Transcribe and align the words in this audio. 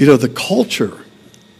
You 0.00 0.06
know, 0.06 0.16
the 0.16 0.30
culture 0.30 0.96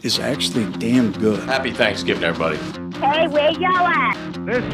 is 0.02 0.18
actually 0.18 0.64
damn 0.78 1.12
good. 1.12 1.40
Happy 1.40 1.72
Thanksgiving, 1.72 2.24
everybody. 2.24 2.56
Hey, 2.96 3.28
where 3.28 3.50
y'all 3.50 3.86
at? 3.86 4.46
This 4.46 4.64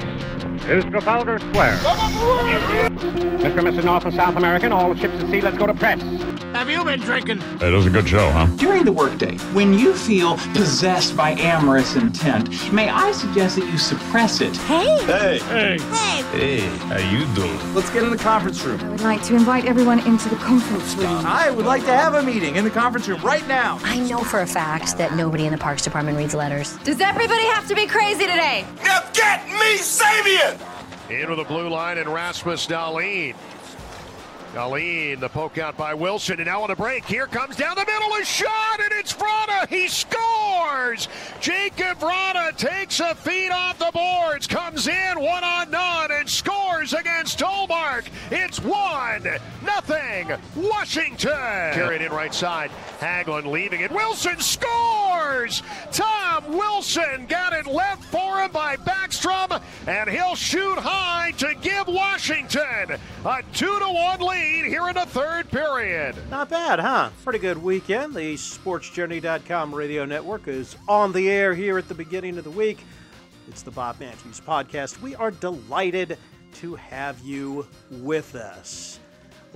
is 0.69 0.85
Trafalgar 0.85 1.41
Square. 1.41 1.77
Mr. 1.79 3.59
and 3.59 3.67
Mrs. 3.67 3.85
North 3.85 4.05
and 4.05 4.15
South 4.15 4.37
American, 4.37 4.71
all 4.71 4.95
the 4.95 5.01
ships 5.01 5.15
at 5.15 5.29
sea, 5.33 5.41
let's 5.41 5.59
go 5.59 5.67
to 5.67 5.75
press. 5.75 6.01
Have 6.57 6.71
you 6.71 6.83
been 6.85 7.01
drinking? 7.01 7.43
It 7.61 7.71
was 7.71 7.85
a 7.85 7.91
good 7.91 8.09
show, 8.09 8.31
huh? 8.31 8.47
During 8.57 8.87
the 8.87 8.93
workday, 8.93 9.37
when 9.53 9.75
you 9.75 9.93
feel 9.93 10.39
possessed 10.55 11.15
by 11.15 11.33
amorous 11.33 11.97
intent, 11.97 12.73
may 12.73 12.89
I 12.89 13.13
suggest 13.13 13.57
that 13.57 13.67
you 13.67 13.77
suppress 13.77 14.41
it? 14.41 14.57
Hey! 14.57 15.05
Hey! 15.05 15.39
Hey! 15.39 15.79
Hey! 15.79 16.23
Hey, 16.33 16.61
how 16.89 16.97
you 17.11 17.27
doing? 17.35 17.75
Let's 17.75 17.91
get 17.91 18.05
in 18.05 18.11
the 18.11 18.17
conference 18.17 18.65
room. 18.65 18.81
I 18.81 18.89
would 18.89 19.01
like 19.03 19.23
to 19.25 19.35
invite 19.35 19.67
everyone 19.67 19.99
into 20.07 20.31
the 20.31 20.37
conference 20.37 20.95
room. 20.95 21.27
I 21.27 21.51
would 21.51 21.67
like 21.67 21.85
to 21.85 21.93
have 21.93 22.15
a 22.15 22.23
meeting 22.23 22.57
in 22.57 22.65
the 22.65 22.71
conference 22.71 23.07
room 23.07 23.21
right 23.21 23.47
now. 23.47 23.79
I 23.83 23.99
know 23.99 24.21
for 24.21 24.41
a 24.41 24.47
fact 24.47 24.97
that 24.97 25.15
nobody 25.15 25.45
in 25.45 25.53
the 25.53 25.59
Parks 25.59 25.83
Department 25.83 26.17
reads 26.17 26.33
letters. 26.33 26.75
Does 26.85 27.03
everybody 27.03 27.45
have 27.49 27.69
to 27.69 27.75
be 27.75 27.87
crazy 27.87 28.25
today? 28.25 28.65
Now 28.83 29.03
get 29.13 29.47
me 29.47 29.77
Sabian! 29.77 30.59
Into 31.11 31.37
the 31.37 31.45
blue 31.45 31.69
line 31.69 31.99
and 31.99 32.09
Rasmus 32.09 32.67
Dahlin. 32.67 33.37
Dahlin, 34.57 35.21
the 35.21 35.29
poke 35.29 35.59
out 35.59 35.77
by 35.77 35.93
Wilson, 35.93 36.37
and 36.37 36.47
now 36.47 36.63
on 36.63 36.71
a 36.71 36.77
break. 36.77 37.05
Here 37.05 37.27
comes 37.27 37.57
down 37.57 37.75
the 37.75 37.85
middle 37.85 38.15
a 38.15 38.25
shot, 38.25 38.81
and 38.81 38.91
it's 38.93 39.13
Vrana. 39.13 39.69
He 39.69 39.87
scores. 39.87 41.09
Jakub 41.43 41.97
Vrana 41.97 42.57
takes 42.57 42.99
a 43.01 43.15
feed 43.15 43.51
off 43.51 43.79
the 43.79 43.91
boards, 43.93 44.47
comes 44.47 44.89
in 44.89 45.21
one 45.21 45.45
on 45.45 45.71
none, 45.71 46.11
and 46.11 46.27
scores 46.27 46.95
against 46.95 47.39
Tolmark. 47.39 48.07
It's 48.31 48.59
one 48.59 49.29
nothing. 49.63 50.33
Washington. 50.57 51.33
Carried 51.75 52.01
in 52.01 52.11
right 52.11 52.33
side. 52.33 52.71
Haglund 52.99 53.45
leaving 53.45 53.83
it. 53.83 53.93
Wilson 53.93 54.41
scores. 54.41 55.06
Tom 55.93 56.49
Wilson 56.49 57.27
got 57.27 57.53
it 57.53 57.67
left 57.67 58.05
for 58.05 58.41
him 58.41 58.51
by 58.51 58.77
Backstrom, 58.77 59.63
and 59.87 60.11
he'll 60.11 60.35
shoot 60.35 60.79
high 60.79 61.33
to 61.39 61.55
give 61.63 61.87
Washington 61.87 62.99
a 63.25 63.43
two 63.53 63.79
to 63.79 63.87
one 63.87 64.21
lead 64.21 64.67
here 64.67 64.89
in 64.89 64.95
the 64.95 65.07
third 65.07 65.51
period. 65.51 66.15
Not 66.31 66.51
bad, 66.51 66.81
huh? 66.81 67.11
Pretty 67.25 67.39
good 67.39 67.63
weekend. 67.63 68.15
The 68.15 68.35
SportsJourney.com 68.35 69.75
radio 69.75 70.05
network 70.05 70.49
is 70.49 70.77
on 70.89 71.13
the 71.13 71.31
air 71.31 71.55
here 71.55 71.79
at 71.79 71.89
the 71.89 71.95
beginning 71.95 72.37
of 72.39 72.45
the 72.45 72.51
week. 72.51 72.85
It's 73.49 73.63
the 73.63 73.71
Bob 73.71 74.01
Matthews 74.01 74.41
podcast. 74.41 75.01
We 75.01 75.15
are 75.15 75.31
delighted 75.31 76.19
to 76.55 76.75
have 76.75 77.21
you 77.21 77.67
with 77.91 78.35
us. 78.35 78.99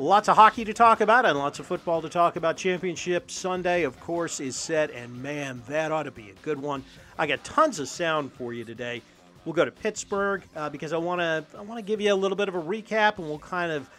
Lots 0.01 0.31
of 0.31 0.37
hockey 0.37 0.65
to 0.65 0.73
talk 0.73 1.03
about 1.03 1.27
and 1.27 1.37
lots 1.37 1.59
of 1.59 1.67
football 1.67 2.01
to 2.01 2.09
talk 2.09 2.37
about. 2.37 2.57
Championship 2.57 3.31
Sunday, 3.31 3.83
of 3.83 4.01
course, 4.01 4.41
is 4.41 4.57
set, 4.57 4.91
and 4.93 5.23
man, 5.23 5.63
that 5.69 5.93
ought 5.93 6.05
to 6.05 6.11
be 6.11 6.31
a 6.31 6.43
good 6.43 6.59
one. 6.59 6.83
I 7.19 7.27
got 7.27 7.45
tons 7.45 7.79
of 7.81 7.87
sound 7.87 8.33
for 8.33 8.55
you 8.55 8.65
today. 8.65 9.03
We'll 9.45 9.53
go 9.53 9.67
to 9.67 9.71
Pittsburgh 9.71 10.43
uh, 10.57 10.71
because 10.71 10.95
I 10.95 10.97
want 10.97 11.21
to 11.21 11.45
I 11.55 11.61
want 11.61 11.77
to 11.77 11.83
give 11.83 12.01
you 12.01 12.15
a 12.15 12.17
little 12.17 12.35
bit 12.35 12.49
of 12.49 12.55
a 12.55 12.63
recap, 12.63 13.19
and 13.19 13.29
we'll 13.29 13.41
kind 13.41 13.71
of 13.71 13.91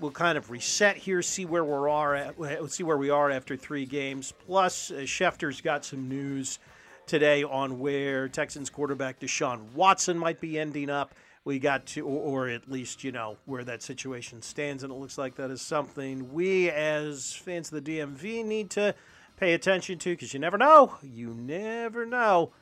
we'll 0.00 0.10
kind 0.10 0.38
of 0.38 0.50
reset 0.50 0.96
here, 0.96 1.20
see 1.20 1.44
where 1.44 1.66
we 1.66 1.90
are 1.90 2.14
at, 2.14 2.70
see 2.70 2.82
where 2.82 2.96
we 2.96 3.10
are 3.10 3.30
after 3.30 3.54
three 3.54 3.84
games. 3.84 4.32
Plus, 4.46 4.90
uh, 4.90 5.00
Schefter's 5.00 5.60
got 5.60 5.84
some 5.84 6.08
news 6.08 6.60
today 7.06 7.44
on 7.44 7.78
where 7.78 8.26
Texans 8.26 8.70
quarterback 8.70 9.20
Deshaun 9.20 9.70
Watson 9.74 10.16
might 10.16 10.40
be 10.40 10.58
ending 10.58 10.88
up. 10.88 11.14
We 11.44 11.58
got 11.58 11.86
to, 11.86 12.06
or, 12.06 12.46
or 12.46 12.48
at 12.48 12.70
least 12.70 13.02
you 13.02 13.10
know 13.10 13.36
where 13.46 13.64
that 13.64 13.82
situation 13.82 14.42
stands, 14.42 14.84
and 14.84 14.92
it 14.92 14.96
looks 14.96 15.18
like 15.18 15.34
that 15.36 15.50
is 15.50 15.60
something 15.60 16.32
we, 16.32 16.70
as 16.70 17.32
fans 17.32 17.72
of 17.72 17.84
the 17.84 17.98
DMV, 17.98 18.44
need 18.44 18.70
to 18.70 18.94
pay 19.36 19.54
attention 19.54 19.98
to 19.98 20.10
because 20.10 20.32
you 20.32 20.40
never 20.40 20.56
know. 20.56 20.94
You 21.02 21.34
never 21.34 22.06
know. 22.06 22.52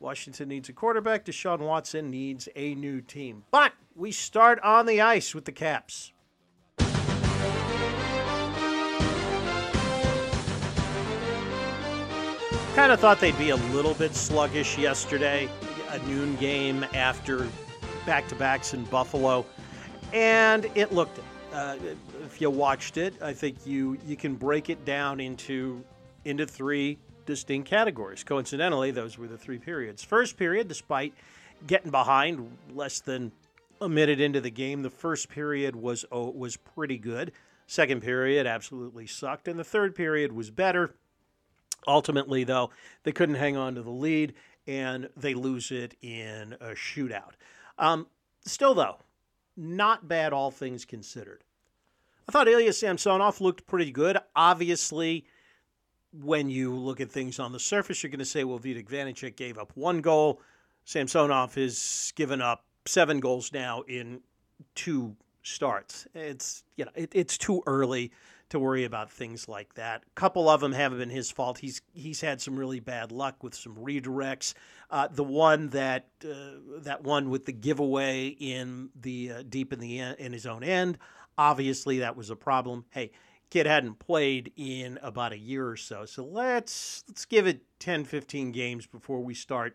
Washington 0.00 0.48
needs 0.48 0.68
a 0.68 0.72
quarterback. 0.72 1.24
Deshaun 1.24 1.60
Watson 1.60 2.10
needs 2.10 2.48
a 2.56 2.74
new 2.74 3.00
team. 3.00 3.44
But 3.50 3.72
we 3.94 4.10
start 4.10 4.58
on 4.60 4.86
the 4.86 5.00
ice 5.00 5.34
with 5.34 5.44
the 5.44 5.52
Caps. 5.52 6.12
Kind 12.74 12.90
of 12.90 13.00
thought 13.00 13.20
they'd 13.20 13.38
be 13.38 13.50
a 13.50 13.56
little 13.56 13.92
bit 13.94 14.14
sluggish 14.14 14.78
yesterday, 14.78 15.46
a 15.90 15.98
noon 16.00 16.36
game 16.36 16.86
after 16.94 17.46
back 18.06 18.28
to 18.28 18.34
backs 18.34 18.74
in 18.74 18.84
Buffalo, 18.84 19.46
and 20.12 20.66
it 20.74 20.92
looked. 20.92 21.20
Uh, 21.52 21.76
if 22.24 22.40
you 22.40 22.48
watched 22.48 22.96
it, 22.96 23.14
I 23.22 23.32
think 23.32 23.66
you 23.66 23.98
you 24.06 24.16
can 24.16 24.34
break 24.34 24.70
it 24.70 24.84
down 24.84 25.20
into 25.20 25.84
into 26.24 26.46
three 26.46 26.98
distinct 27.26 27.68
categories. 27.68 28.24
Coincidentally, 28.24 28.90
those 28.90 29.18
were 29.18 29.28
the 29.28 29.38
three 29.38 29.58
periods. 29.58 30.02
First 30.02 30.36
period, 30.36 30.68
despite 30.68 31.14
getting 31.66 31.90
behind 31.90 32.56
less 32.72 33.00
than 33.00 33.32
a 33.80 33.88
minute 33.88 34.20
into 34.20 34.40
the 34.40 34.50
game, 34.50 34.82
the 34.82 34.90
first 34.90 35.28
period 35.28 35.76
was 35.76 36.04
oh, 36.10 36.30
was 36.30 36.56
pretty 36.56 36.98
good. 36.98 37.32
Second 37.66 38.02
period 38.02 38.46
absolutely 38.46 39.06
sucked, 39.06 39.48
and 39.48 39.58
the 39.58 39.64
third 39.64 39.94
period 39.94 40.32
was 40.32 40.50
better. 40.50 40.94
Ultimately, 41.86 42.44
though, 42.44 42.70
they 43.02 43.12
couldn't 43.12 43.34
hang 43.34 43.56
on 43.56 43.74
to 43.74 43.82
the 43.82 43.90
lead 43.90 44.34
and 44.66 45.08
they 45.16 45.34
lose 45.34 45.70
it 45.70 45.94
in 46.00 46.54
a 46.60 46.70
shootout. 46.70 47.32
Um, 47.78 48.06
still, 48.44 48.74
though, 48.74 48.98
not 49.56 50.08
bad, 50.08 50.32
all 50.32 50.50
things 50.50 50.84
considered. 50.84 51.44
I 52.28 52.32
thought 52.32 52.48
Ilya 52.48 52.72
Samsonov 52.72 53.40
looked 53.40 53.66
pretty 53.66 53.90
good. 53.90 54.18
Obviously, 54.36 55.24
when 56.12 56.48
you 56.48 56.74
look 56.74 57.00
at 57.00 57.10
things 57.10 57.38
on 57.38 57.52
the 57.52 57.60
surface, 57.60 58.02
you're 58.02 58.10
going 58.10 58.18
to 58.20 58.24
say, 58.24 58.44
well, 58.44 58.58
Vitek 58.58 58.88
Vanecek 58.88 59.36
gave 59.36 59.58
up 59.58 59.72
one 59.74 60.00
goal. 60.00 60.40
Samsonov 60.84 61.54
has 61.54 62.12
given 62.16 62.40
up 62.40 62.64
seven 62.86 63.20
goals 63.20 63.52
now 63.52 63.82
in 63.82 64.20
two 64.74 65.16
starts. 65.42 66.06
It's 66.14 66.64
you 66.76 66.84
know 66.84 66.90
it, 66.94 67.10
it's 67.12 67.38
too 67.38 67.62
early 67.66 68.12
to 68.52 68.60
worry 68.60 68.84
about 68.84 69.10
things 69.10 69.48
like 69.48 69.74
that. 69.74 70.02
A 70.06 70.14
couple 70.14 70.48
of 70.48 70.60
them 70.60 70.72
haven't 70.72 70.98
been 70.98 71.08
his 71.08 71.30
fault. 71.30 71.58
He's 71.58 71.80
he's 71.94 72.20
had 72.20 72.40
some 72.40 72.58
really 72.58 72.80
bad 72.80 73.10
luck 73.10 73.42
with 73.42 73.54
some 73.54 73.76
redirects. 73.76 74.52
Uh, 74.90 75.08
the 75.10 75.24
one 75.24 75.70
that 75.70 76.08
uh, 76.22 76.58
that 76.80 77.02
one 77.02 77.30
with 77.30 77.46
the 77.46 77.52
giveaway 77.52 78.28
in 78.28 78.90
the 79.00 79.32
uh, 79.32 79.42
deep 79.48 79.72
in 79.72 79.80
the 79.80 79.98
in 80.00 80.32
his 80.34 80.44
own 80.44 80.62
end, 80.62 80.98
obviously 81.38 81.98
that 82.00 82.14
was 82.14 82.28
a 82.28 82.36
problem. 82.36 82.84
Hey, 82.90 83.10
kid 83.48 83.64
hadn't 83.64 83.98
played 83.98 84.52
in 84.56 84.98
about 85.02 85.32
a 85.32 85.38
year 85.38 85.66
or 85.66 85.76
so. 85.76 86.04
So 86.04 86.22
let's 86.22 87.04
let's 87.08 87.24
give 87.24 87.46
it 87.46 87.62
10 87.78 88.04
15 88.04 88.52
games 88.52 88.86
before 88.86 89.20
we 89.20 89.32
start 89.32 89.74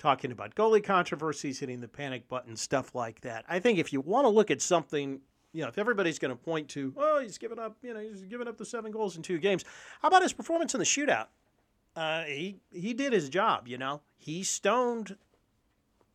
talking 0.00 0.32
about 0.32 0.56
goalie 0.56 0.82
controversies, 0.82 1.60
hitting 1.60 1.80
the 1.80 1.86
panic 1.88 2.28
button, 2.28 2.56
stuff 2.56 2.92
like 2.92 3.20
that. 3.20 3.44
I 3.48 3.60
think 3.60 3.78
if 3.78 3.92
you 3.92 4.00
want 4.00 4.24
to 4.24 4.30
look 4.30 4.50
at 4.50 4.60
something 4.60 5.20
you 5.56 5.62
know, 5.62 5.68
if 5.68 5.78
everybody's 5.78 6.18
going 6.18 6.30
to 6.30 6.36
point 6.36 6.68
to, 6.68 6.92
oh, 6.98 7.20
he's 7.20 7.38
given 7.38 7.58
up, 7.58 7.76
you 7.82 7.94
know, 7.94 8.00
he's 8.00 8.20
given 8.24 8.46
up 8.46 8.58
the 8.58 8.66
seven 8.66 8.92
goals 8.92 9.16
in 9.16 9.22
two 9.22 9.38
games. 9.38 9.64
How 10.02 10.08
about 10.08 10.20
his 10.20 10.34
performance 10.34 10.74
in 10.74 10.80
the 10.80 10.84
shootout? 10.84 11.28
Uh, 11.96 12.24
he 12.24 12.60
he 12.70 12.92
did 12.92 13.14
his 13.14 13.30
job. 13.30 13.66
You 13.66 13.78
know, 13.78 14.02
he 14.18 14.42
stoned 14.42 15.16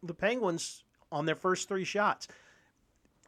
the 0.04 0.14
Penguins 0.14 0.84
on 1.12 1.26
their 1.26 1.36
first 1.36 1.68
three 1.68 1.84
shots. 1.84 2.28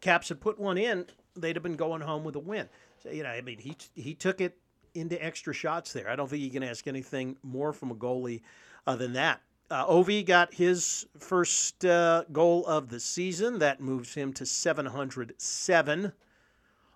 Caps 0.02 0.30
had 0.30 0.40
put 0.40 0.60
one 0.60 0.78
in, 0.78 1.08
they'd 1.36 1.56
have 1.56 1.64
been 1.64 1.76
going 1.76 2.02
home 2.02 2.24
with 2.24 2.36
a 2.36 2.40
win. 2.40 2.70
So, 3.02 3.10
you 3.10 3.24
know, 3.24 3.30
I 3.30 3.42
mean, 3.42 3.58
he 3.58 3.76
he 3.96 4.14
took 4.14 4.40
it 4.40 4.60
into 4.94 5.24
extra 5.24 5.52
shots 5.52 5.94
there. 5.94 6.08
I 6.08 6.16
don't 6.16 6.30
think 6.30 6.44
you 6.44 6.52
can 6.52 6.62
ask 6.62 6.86
anything 6.86 7.38
more 7.42 7.74
from 7.74 7.90
a 7.90 7.96
goalie 7.96 8.42
uh, 8.86 8.96
than 8.96 9.14
that. 9.14 9.42
Uh, 9.74 9.88
Ovi 9.88 10.24
got 10.24 10.54
his 10.54 11.08
first 11.18 11.84
uh, 11.84 12.26
goal 12.32 12.64
of 12.68 12.90
the 12.90 13.00
season. 13.00 13.58
That 13.58 13.82
moves 13.82 14.14
him 14.14 14.32
to 14.34 14.46
707 14.46 16.14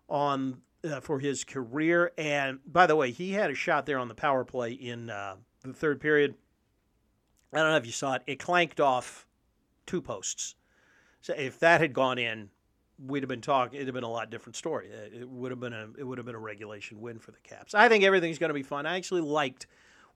on 0.08 0.62
uh, 0.84 1.00
for 1.00 1.18
his 1.18 1.44
career. 1.44 2.12
And 2.20 2.60
by 2.68 2.86
the 2.86 2.96
way, 2.96 3.10
he 3.10 3.32
had 3.32 3.50
a 3.50 3.56
shot 3.56 3.88
there 3.88 3.98
on 3.98 4.10
the 4.10 4.14
power 4.14 4.46
play 4.46 4.74
in 4.74 5.10
uh, 5.10 5.38
the 5.64 5.74
third 5.74 6.00
period. 6.00 6.36
I 7.52 7.58
don't 7.58 7.72
know 7.72 7.78
if 7.78 7.88
you 7.88 7.92
saw 7.92 8.14
it. 8.14 8.22
It 8.28 8.38
clanked 8.38 8.80
off 8.80 9.26
two 9.88 10.00
posts. 10.00 10.54
So 11.22 11.34
if 11.36 11.58
that 11.62 11.82
had 11.82 11.94
gone 11.94 12.20
in, 12.20 12.52
we'd 13.04 13.24
have 13.24 13.28
been 13.28 13.42
talking. 13.42 13.78
It'd 13.78 13.88
have 13.88 13.96
been 13.96 14.04
a 14.04 14.12
lot 14.12 14.30
different 14.30 14.56
story. 14.56 14.90
It 14.90 15.28
would 15.28 15.50
have 15.50 15.60
been 15.60 15.74
a 15.74 15.88
it 15.98 16.04
would 16.04 16.20
have 16.20 16.28
been 16.28 16.36
a 16.36 16.40
regulation 16.40 17.02
win 17.02 17.18
for 17.18 17.32
the 17.32 17.40
Caps. 17.40 17.74
I 17.74 17.90
think 17.90 18.04
everything's 18.04 18.38
going 18.38 18.52
to 18.52 18.54
be 18.54 18.62
fun. 18.62 18.86
I 18.86 18.98
actually 18.98 19.22
liked 19.22 19.66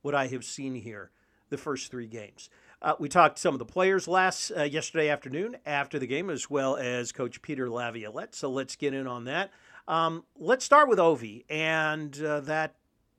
what 0.03 0.13
I 0.13 0.27
have 0.27 0.44
seen 0.44 0.75
here 0.75 1.09
the 1.51 1.57
first 1.57 1.92
three 1.92 2.07
games. 2.07 2.50
Uh, 2.81 2.95
we 2.98 3.07
talked 3.07 3.36
to 3.36 3.42
some 3.42 3.53
of 3.53 3.59
the 3.59 3.65
players 3.65 4.07
last 4.07 4.51
uh, 4.57 4.63
yesterday 4.63 5.09
afternoon 5.09 5.56
after 5.68 6.00
the 6.00 6.07
game, 6.07 6.31
as 6.31 6.50
well 6.50 6.75
as 6.77 7.12
Coach 7.12 7.44
Peter 7.44 7.69
Laviolette. 7.69 8.33
So 8.33 8.50
let's 8.50 8.75
get 8.75 8.95
in 8.95 9.06
on 9.06 9.25
that. 9.25 9.51
Um, 9.88 10.24
let's 10.39 10.65
start 10.65 10.89
with 10.89 10.98
Ovi 10.98 11.45
and 11.48 12.19
uh, 12.24 12.39
that 12.42 12.75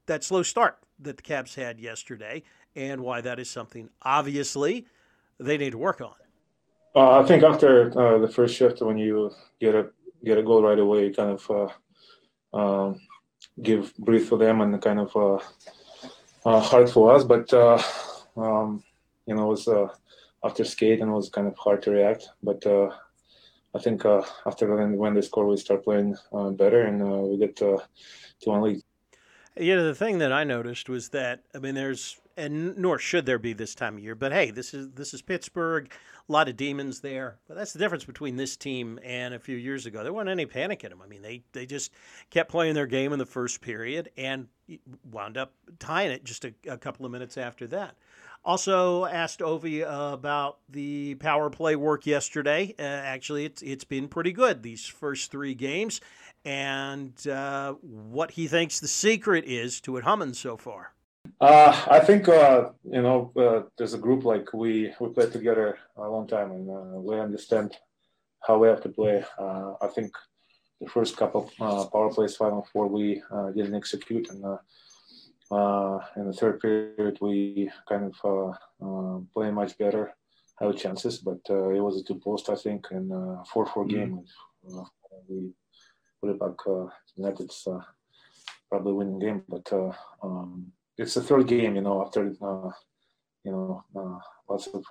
that 0.06 0.24
slow 0.24 0.42
start 0.42 0.78
that 0.98 1.16
the 1.16 1.22
Caps 1.22 1.54
had 1.54 1.78
yesterday, 1.78 2.42
and 2.74 3.02
why 3.02 3.20
that 3.20 3.38
is 3.38 3.48
something 3.48 3.88
obviously 4.02 4.86
they 5.38 5.56
need 5.56 5.70
to 5.70 5.78
work 5.78 6.00
on. 6.00 6.14
Uh, 6.94 7.20
I 7.20 7.24
think 7.24 7.44
after 7.44 7.96
uh, 7.98 8.18
the 8.18 8.28
first 8.28 8.56
shift, 8.56 8.80
when 8.80 8.98
you 8.98 9.30
get 9.60 9.76
a 9.76 9.90
get 10.24 10.38
a 10.38 10.42
goal 10.42 10.62
right 10.62 10.78
away, 10.78 11.10
kind 11.10 11.38
of 11.38 11.70
uh, 12.54 12.56
um, 12.56 13.00
give 13.62 13.94
breathe 13.96 14.26
for 14.26 14.38
them 14.38 14.60
and 14.60 14.80
kind 14.82 14.98
of 14.98 15.40
uh, 16.44 16.60
hard 16.60 16.90
for 16.90 17.14
us, 17.14 17.22
but 17.22 17.52
um, 18.36 18.82
you 19.26 19.34
know, 19.34 19.44
it 19.44 19.50
was 19.50 19.68
uh, 19.68 19.88
after 20.44 20.64
skate 20.64 21.00
and 21.00 21.10
it 21.10 21.14
was 21.14 21.28
kind 21.28 21.46
of 21.46 21.56
hard 21.56 21.82
to 21.82 21.90
react. 21.90 22.28
But 22.42 22.64
uh, 22.66 22.90
I 23.74 23.78
think 23.78 24.04
uh, 24.04 24.22
after 24.46 24.74
when, 24.74 24.96
when 24.96 25.14
they 25.14 25.20
score, 25.22 25.46
we 25.46 25.56
start 25.56 25.84
playing 25.84 26.16
uh, 26.32 26.50
better 26.50 26.82
and 26.82 27.02
uh, 27.02 27.22
we 27.22 27.38
get 27.38 27.60
uh, 27.62 27.78
to 28.40 28.50
one 28.50 28.62
lead. 28.62 28.81
You 29.58 29.76
know, 29.76 29.84
the 29.84 29.94
thing 29.94 30.18
that 30.18 30.32
I 30.32 30.44
noticed 30.44 30.88
was 30.88 31.10
that 31.10 31.42
I 31.54 31.58
mean, 31.58 31.74
there's 31.74 32.18
and 32.36 32.76
nor 32.78 32.98
should 32.98 33.26
there 33.26 33.38
be 33.38 33.52
this 33.52 33.74
time 33.74 33.96
of 33.96 34.02
year, 34.02 34.14
but 34.14 34.32
hey, 34.32 34.50
this 34.50 34.72
is 34.72 34.90
this 34.92 35.12
is 35.12 35.20
Pittsburgh, 35.20 35.90
a 36.28 36.32
lot 36.32 36.48
of 36.48 36.56
demons 36.56 37.00
there. 37.00 37.38
But 37.46 37.56
that's 37.56 37.72
the 37.72 37.78
difference 37.78 38.04
between 38.04 38.36
this 38.36 38.56
team 38.56 38.98
and 39.04 39.34
a 39.34 39.38
few 39.38 39.56
years 39.56 39.86
ago. 39.86 40.02
There 40.02 40.12
wasn't 40.12 40.30
any 40.30 40.46
panic 40.46 40.84
in 40.84 40.90
them. 40.90 41.02
I 41.02 41.06
mean, 41.06 41.22
they 41.22 41.42
they 41.52 41.66
just 41.66 41.92
kept 42.30 42.50
playing 42.50 42.74
their 42.74 42.86
game 42.86 43.12
in 43.12 43.18
the 43.18 43.26
first 43.26 43.60
period 43.60 44.10
and 44.16 44.48
wound 45.10 45.36
up 45.36 45.52
tying 45.78 46.10
it 46.10 46.24
just 46.24 46.44
a, 46.44 46.54
a 46.66 46.78
couple 46.78 47.04
of 47.04 47.12
minutes 47.12 47.36
after 47.36 47.66
that. 47.68 47.96
Also 48.44 49.04
asked 49.04 49.38
Ovi 49.38 49.84
uh, 49.84 50.12
about 50.12 50.58
the 50.68 51.14
power 51.16 51.48
play 51.48 51.76
work 51.76 52.06
yesterday. 52.06 52.74
Uh, 52.78 52.82
actually, 52.82 53.44
it's 53.44 53.62
it's 53.62 53.84
been 53.84 54.08
pretty 54.08 54.32
good 54.32 54.62
these 54.62 54.86
first 54.86 55.30
three 55.30 55.54
games, 55.54 56.00
and 56.44 57.26
uh, 57.26 57.74
what 57.82 58.32
he 58.32 58.46
thinks 58.48 58.80
the 58.80 58.88
secret 58.88 59.44
is 59.46 59.80
to 59.82 59.96
it 59.96 60.04
humming 60.04 60.34
so 60.34 60.56
far. 60.56 60.94
Uh, 61.40 61.84
I 61.90 62.00
think 62.00 62.28
uh, 62.28 62.70
you 62.84 63.02
know 63.02 63.32
uh, 63.36 63.68
there's 63.78 63.94
a 63.94 63.98
group 63.98 64.24
like 64.24 64.52
we 64.52 64.92
we 65.00 65.08
played 65.10 65.32
together 65.32 65.78
a 65.96 66.08
long 66.08 66.26
time, 66.26 66.50
and 66.50 66.66
we 67.04 67.18
understand 67.18 67.76
how 68.40 68.58
we 68.58 68.68
have 68.68 68.82
to 68.82 68.88
play. 68.88 69.24
I 69.38 69.86
think 69.94 70.12
the 70.80 70.88
first 70.88 71.16
couple 71.16 71.50
of 71.60 71.92
power 71.92 72.12
plays, 72.12 72.36
final 72.36 72.66
four, 72.72 72.88
we 72.88 73.22
didn't 73.54 73.74
execute, 73.74 74.30
and 74.30 74.58
uh, 75.52 75.98
in 76.16 76.26
the 76.26 76.32
third 76.32 76.60
period, 76.60 77.18
we 77.20 77.70
kind 77.88 78.10
of 78.10 78.16
uh, 78.24 78.86
uh, 78.86 79.20
play 79.34 79.50
much 79.50 79.76
better, 79.76 80.14
have 80.58 80.76
chances, 80.76 81.18
but 81.18 81.40
uh, 81.50 81.68
it 81.68 81.80
was 81.80 82.00
a 82.00 82.04
two 82.04 82.18
post, 82.18 82.48
I 82.48 82.54
think, 82.54 82.86
and 82.90 83.12
uh, 83.12 83.44
four 83.44 83.66
four 83.66 83.84
mm-hmm. 83.84 83.96
game. 83.96 84.24
Uh, 84.66 84.84
we 85.28 85.52
it 86.30 86.38
back 86.38 86.66
uh, 86.66 86.86
uh, 87.70 87.80
probably 88.68 88.92
winning 88.92 89.18
game, 89.18 89.42
but 89.48 89.72
uh, 89.72 89.92
um, 90.22 90.72
it's 90.96 91.14
the 91.14 91.22
third 91.22 91.46
game. 91.46 91.76
You 91.76 91.82
know, 91.82 92.04
after 92.04 92.24
you 93.44 93.52
know 93.52 93.82
lots 94.48 94.68
of 94.68 94.84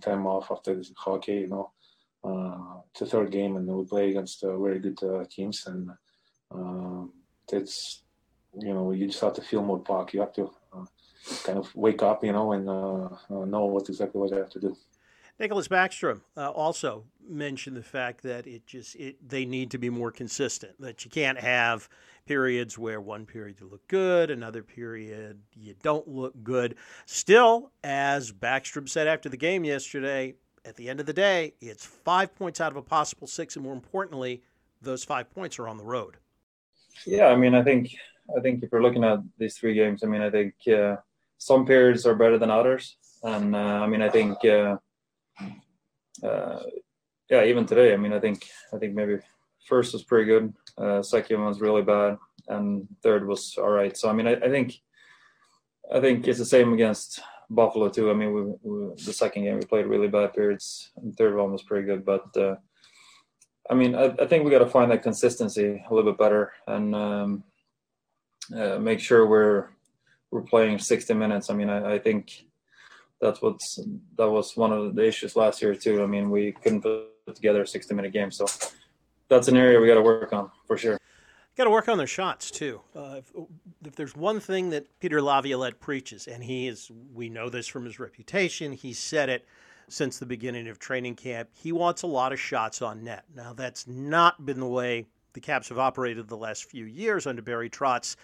time 0.00 0.26
off 0.26 0.50
after 0.50 0.74
this 0.74 0.92
hockey. 0.96 1.32
You 1.32 1.48
know, 1.48 1.70
uh, 2.24 2.80
it's 2.90 3.00
the 3.00 3.06
third 3.06 3.30
game, 3.30 3.56
and 3.56 3.66
we 3.66 3.84
play 3.84 4.10
against 4.10 4.42
uh, 4.42 4.58
very 4.58 4.80
good 4.80 5.02
uh, 5.02 5.24
teams, 5.30 5.64
and 5.66 5.90
um, 6.50 7.12
it's 7.52 8.02
you 8.60 8.74
know 8.74 8.90
you 8.92 9.06
just 9.06 9.20
have 9.20 9.34
to 9.34 9.42
feel 9.42 9.62
more 9.62 9.78
puck. 9.78 10.12
You 10.12 10.20
have 10.20 10.34
to 10.34 10.50
kind 11.44 11.58
of 11.58 11.74
wake 11.74 12.02
up, 12.02 12.24
you 12.24 12.32
know, 12.32 12.52
and 12.52 12.64
know 12.64 13.64
what 13.66 13.88
exactly 13.88 14.20
what 14.20 14.30
you 14.30 14.38
have 14.38 14.50
to 14.50 14.60
do. 14.60 14.76
Nicklas 15.40 15.68
Backstrom 15.68 16.20
uh, 16.36 16.50
also 16.50 17.04
mentioned 17.28 17.76
the 17.76 17.82
fact 17.82 18.22
that 18.22 18.46
it 18.46 18.66
just 18.66 18.96
it, 18.96 19.16
they 19.26 19.44
need 19.44 19.70
to 19.70 19.78
be 19.78 19.88
more 19.88 20.10
consistent. 20.10 20.80
That 20.80 21.04
you 21.04 21.10
can't 21.10 21.38
have 21.38 21.88
periods 22.26 22.76
where 22.76 23.00
one 23.00 23.24
period 23.24 23.56
you 23.60 23.68
look 23.68 23.86
good, 23.88 24.30
another 24.30 24.62
period 24.62 25.38
you 25.54 25.74
don't 25.82 26.08
look 26.08 26.34
good. 26.42 26.74
Still, 27.06 27.70
as 27.84 28.32
Backstrom 28.32 28.88
said 28.88 29.06
after 29.06 29.28
the 29.28 29.36
game 29.36 29.64
yesterday, 29.64 30.34
at 30.64 30.76
the 30.76 30.88
end 30.88 31.00
of 31.00 31.06
the 31.06 31.12
day, 31.12 31.54
it's 31.60 31.86
five 31.86 32.34
points 32.34 32.60
out 32.60 32.72
of 32.72 32.76
a 32.76 32.82
possible 32.82 33.26
six, 33.26 33.56
and 33.56 33.64
more 33.64 33.72
importantly, 33.72 34.42
those 34.82 35.04
five 35.04 35.30
points 35.30 35.58
are 35.58 35.68
on 35.68 35.76
the 35.76 35.84
road. 35.84 36.16
Yeah, 37.06 37.26
I 37.26 37.36
mean, 37.36 37.54
I 37.54 37.62
think 37.62 37.94
I 38.36 38.40
think 38.40 38.62
if 38.62 38.70
you're 38.72 38.82
looking 38.82 39.04
at 39.04 39.20
these 39.38 39.56
three 39.56 39.74
games, 39.74 40.02
I 40.02 40.08
mean, 40.08 40.20
I 40.20 40.30
think 40.30 40.54
uh, 40.66 40.96
some 41.38 41.64
periods 41.64 42.06
are 42.06 42.14
better 42.14 42.38
than 42.38 42.50
others, 42.50 42.96
and 43.22 43.54
uh, 43.54 43.58
I 43.58 43.86
mean, 43.86 44.02
I 44.02 44.08
think, 44.08 44.44
uh, 44.44 44.76
uh 46.22 46.60
yeah, 47.30 47.44
even 47.44 47.66
today, 47.66 47.92
I 47.92 47.96
mean, 47.96 48.12
I 48.12 48.20
think, 48.20 48.48
I 48.72 48.78
think 48.78 48.94
maybe 48.94 49.18
first 49.66 49.92
was 49.92 50.02
pretty 50.02 50.24
good, 50.26 50.54
uh, 50.78 51.02
second 51.02 51.44
was 51.44 51.60
really 51.60 51.82
bad, 51.82 52.16
and 52.48 52.88
third 53.02 53.26
was 53.26 53.56
all 53.58 53.68
right. 53.68 53.96
So 53.96 54.08
I 54.08 54.12
mean, 54.14 54.26
I, 54.26 54.32
I 54.32 54.48
think, 54.48 54.80
I 55.94 56.00
think 56.00 56.26
it's 56.26 56.38
the 56.38 56.46
same 56.46 56.72
against 56.72 57.20
Buffalo 57.50 57.88
too. 57.90 58.10
I 58.10 58.14
mean, 58.14 58.32
we, 58.32 58.42
we, 58.62 58.94
the 59.04 59.12
second 59.12 59.44
game 59.44 59.58
we 59.58 59.66
played 59.66 59.86
really 59.86 60.08
bad 60.08 60.32
periods, 60.32 60.90
and 60.96 61.14
third 61.16 61.36
one 61.36 61.52
was 61.52 61.62
pretty 61.62 61.86
good, 61.86 62.04
but. 62.04 62.36
Uh, 62.36 62.56
I 63.70 63.74
mean, 63.74 63.94
I, 63.94 64.04
I 64.18 64.26
think 64.26 64.44
we 64.44 64.50
got 64.50 64.60
to 64.60 64.66
find 64.66 64.90
that 64.90 65.02
consistency 65.02 65.84
a 65.90 65.94
little 65.94 66.10
bit 66.10 66.18
better, 66.18 66.52
and 66.66 66.94
um, 66.94 67.44
uh, 68.56 68.78
make 68.78 68.98
sure 68.98 69.26
we're 69.26 69.68
we're 70.30 70.40
playing 70.40 70.78
60 70.78 71.12
minutes. 71.14 71.50
I 71.50 71.54
mean, 71.54 71.68
I, 71.68 71.94
I, 71.94 71.98
think 71.98 72.46
that's 73.20 73.42
what's 73.42 73.78
that 74.16 74.28
was 74.28 74.56
one 74.56 74.72
of 74.72 74.94
the 74.94 75.06
issues 75.06 75.36
last 75.36 75.60
year 75.62 75.74
too. 75.74 76.02
I 76.02 76.06
mean, 76.06 76.30
we 76.30 76.52
couldn't 76.52 76.82
put 76.82 77.34
together 77.34 77.62
a 77.62 77.66
60 77.66 77.94
minute 77.94 78.12
game, 78.12 78.30
so 78.30 78.46
that's 79.28 79.48
an 79.48 79.56
area 79.56 79.80
we 79.80 79.86
got 79.86 79.94
to 79.94 80.02
work 80.02 80.32
on 80.32 80.50
for 80.66 80.76
sure. 80.76 80.98
Got 81.56 81.64
to 81.64 81.70
work 81.70 81.88
on 81.88 81.98
their 81.98 82.06
shots 82.06 82.52
too. 82.52 82.80
Uh, 82.94 83.16
if, 83.18 83.32
if, 83.84 83.96
there's 83.96 84.14
one 84.14 84.38
thing 84.38 84.70
that 84.70 84.86
Peter 85.00 85.20
Laviolette 85.20 85.80
preaches, 85.80 86.28
and 86.28 86.44
he 86.44 86.68
is, 86.68 86.88
we 87.12 87.28
know 87.28 87.48
this 87.48 87.66
from 87.66 87.84
his 87.84 87.98
reputation. 87.98 88.70
He 88.70 88.92
said 88.92 89.28
it 89.28 89.44
since 89.88 90.18
the 90.18 90.26
beginning 90.26 90.68
of 90.68 90.78
training 90.78 91.16
camp. 91.16 91.48
He 91.52 91.72
wants 91.72 92.02
a 92.02 92.06
lot 92.06 92.32
of 92.32 92.38
shots 92.38 92.80
on 92.80 93.02
net. 93.02 93.24
Now 93.34 93.54
that's 93.54 93.88
not 93.88 94.46
been 94.46 94.60
the 94.60 94.66
way 94.66 95.06
the 95.32 95.40
Caps 95.40 95.68
have 95.70 95.78
operated 95.78 96.28
the 96.28 96.36
last 96.36 96.64
few 96.64 96.84
years 96.84 97.26
under 97.26 97.42
Barry 97.42 97.68
Trotz 97.68 98.16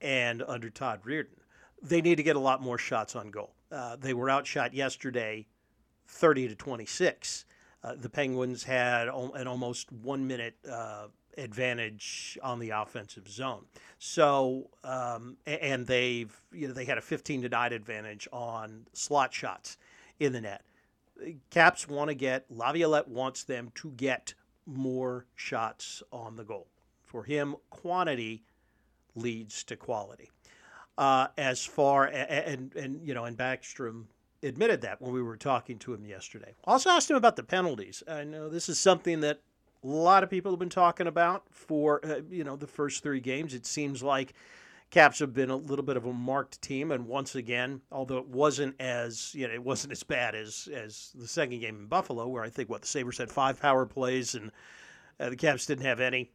and 0.00 0.42
under 0.48 0.68
Todd 0.68 1.00
Reirden. 1.04 1.38
They 1.82 2.00
need 2.00 2.16
to 2.16 2.22
get 2.22 2.36
a 2.36 2.40
lot 2.40 2.62
more 2.62 2.78
shots 2.78 3.14
on 3.14 3.30
goal. 3.30 3.54
Uh, 3.72 3.96
they 3.96 4.12
were 4.12 4.28
outshot 4.28 4.74
yesterday 4.74 5.46
30 6.06 6.48
to 6.48 6.54
26. 6.54 7.46
Uh, 7.82 7.94
the 7.96 8.08
Penguins 8.08 8.64
had 8.64 9.08
an 9.08 9.46
almost 9.46 9.90
one 9.90 10.26
minute 10.26 10.54
uh, 10.70 11.06
advantage 11.38 12.38
on 12.42 12.58
the 12.58 12.70
offensive 12.70 13.28
zone. 13.28 13.64
So, 13.98 14.68
um, 14.84 15.36
and 15.46 15.86
they've, 15.86 16.32
you 16.52 16.68
know, 16.68 16.74
they 16.74 16.84
had 16.84 16.98
a 16.98 17.02
15 17.02 17.42
to 17.42 17.48
9 17.48 17.72
advantage 17.72 18.28
on 18.32 18.86
slot 18.92 19.32
shots 19.32 19.78
in 20.20 20.32
the 20.32 20.40
net. 20.40 20.64
Caps 21.50 21.88
want 21.88 22.08
to 22.08 22.14
get, 22.14 22.44
Laviolette 22.50 23.08
wants 23.08 23.44
them 23.44 23.70
to 23.76 23.90
get 23.90 24.34
more 24.66 25.26
shots 25.34 26.02
on 26.12 26.36
the 26.36 26.44
goal. 26.44 26.66
For 27.02 27.24
him, 27.24 27.56
quantity 27.70 28.42
leads 29.14 29.64
to 29.64 29.76
quality. 29.76 30.30
Uh, 30.98 31.28
as 31.38 31.64
far 31.64 32.04
and, 32.04 32.74
and 32.76 33.00
you 33.02 33.14
know, 33.14 33.24
and 33.24 33.36
Backstrom 33.36 34.04
admitted 34.42 34.80
that 34.82 35.00
when 35.00 35.12
we 35.12 35.22
were 35.22 35.36
talking 35.36 35.78
to 35.78 35.94
him 35.94 36.04
yesterday. 36.04 36.54
Also 36.64 36.90
asked 36.90 37.10
him 37.10 37.16
about 37.16 37.36
the 37.36 37.42
penalties. 37.42 38.02
I 38.08 38.24
know 38.24 38.48
this 38.48 38.68
is 38.68 38.78
something 38.78 39.20
that 39.20 39.40
a 39.82 39.86
lot 39.86 40.22
of 40.22 40.30
people 40.30 40.52
have 40.52 40.58
been 40.58 40.68
talking 40.68 41.06
about 41.06 41.44
for 41.50 42.04
uh, 42.04 42.20
you 42.30 42.44
know 42.44 42.56
the 42.56 42.66
first 42.66 43.02
three 43.02 43.20
games. 43.20 43.54
It 43.54 43.66
seems 43.66 44.02
like 44.02 44.34
Caps 44.90 45.20
have 45.20 45.32
been 45.32 45.50
a 45.50 45.56
little 45.56 45.84
bit 45.84 45.96
of 45.96 46.04
a 46.04 46.12
marked 46.12 46.60
team, 46.60 46.92
and 46.92 47.06
once 47.06 47.34
again, 47.34 47.80
although 47.90 48.18
it 48.18 48.28
wasn't 48.28 48.74
as 48.80 49.34
you 49.34 49.48
know 49.48 49.54
it 49.54 49.62
wasn't 49.62 49.92
as 49.92 50.02
bad 50.02 50.34
as 50.34 50.68
as 50.72 51.12
the 51.14 51.26
second 51.26 51.58
game 51.60 51.76
in 51.76 51.86
Buffalo, 51.86 52.28
where 52.28 52.42
I 52.42 52.50
think 52.50 52.68
what 52.68 52.82
the 52.82 52.88
Sabres 52.88 53.18
had 53.18 53.30
five 53.30 53.60
power 53.60 53.86
plays 53.86 54.34
and 54.34 54.50
uh, 55.18 55.30
the 55.30 55.36
Caps 55.36 55.66
didn't 55.66 55.84
have 55.84 56.00
any. 56.00 56.30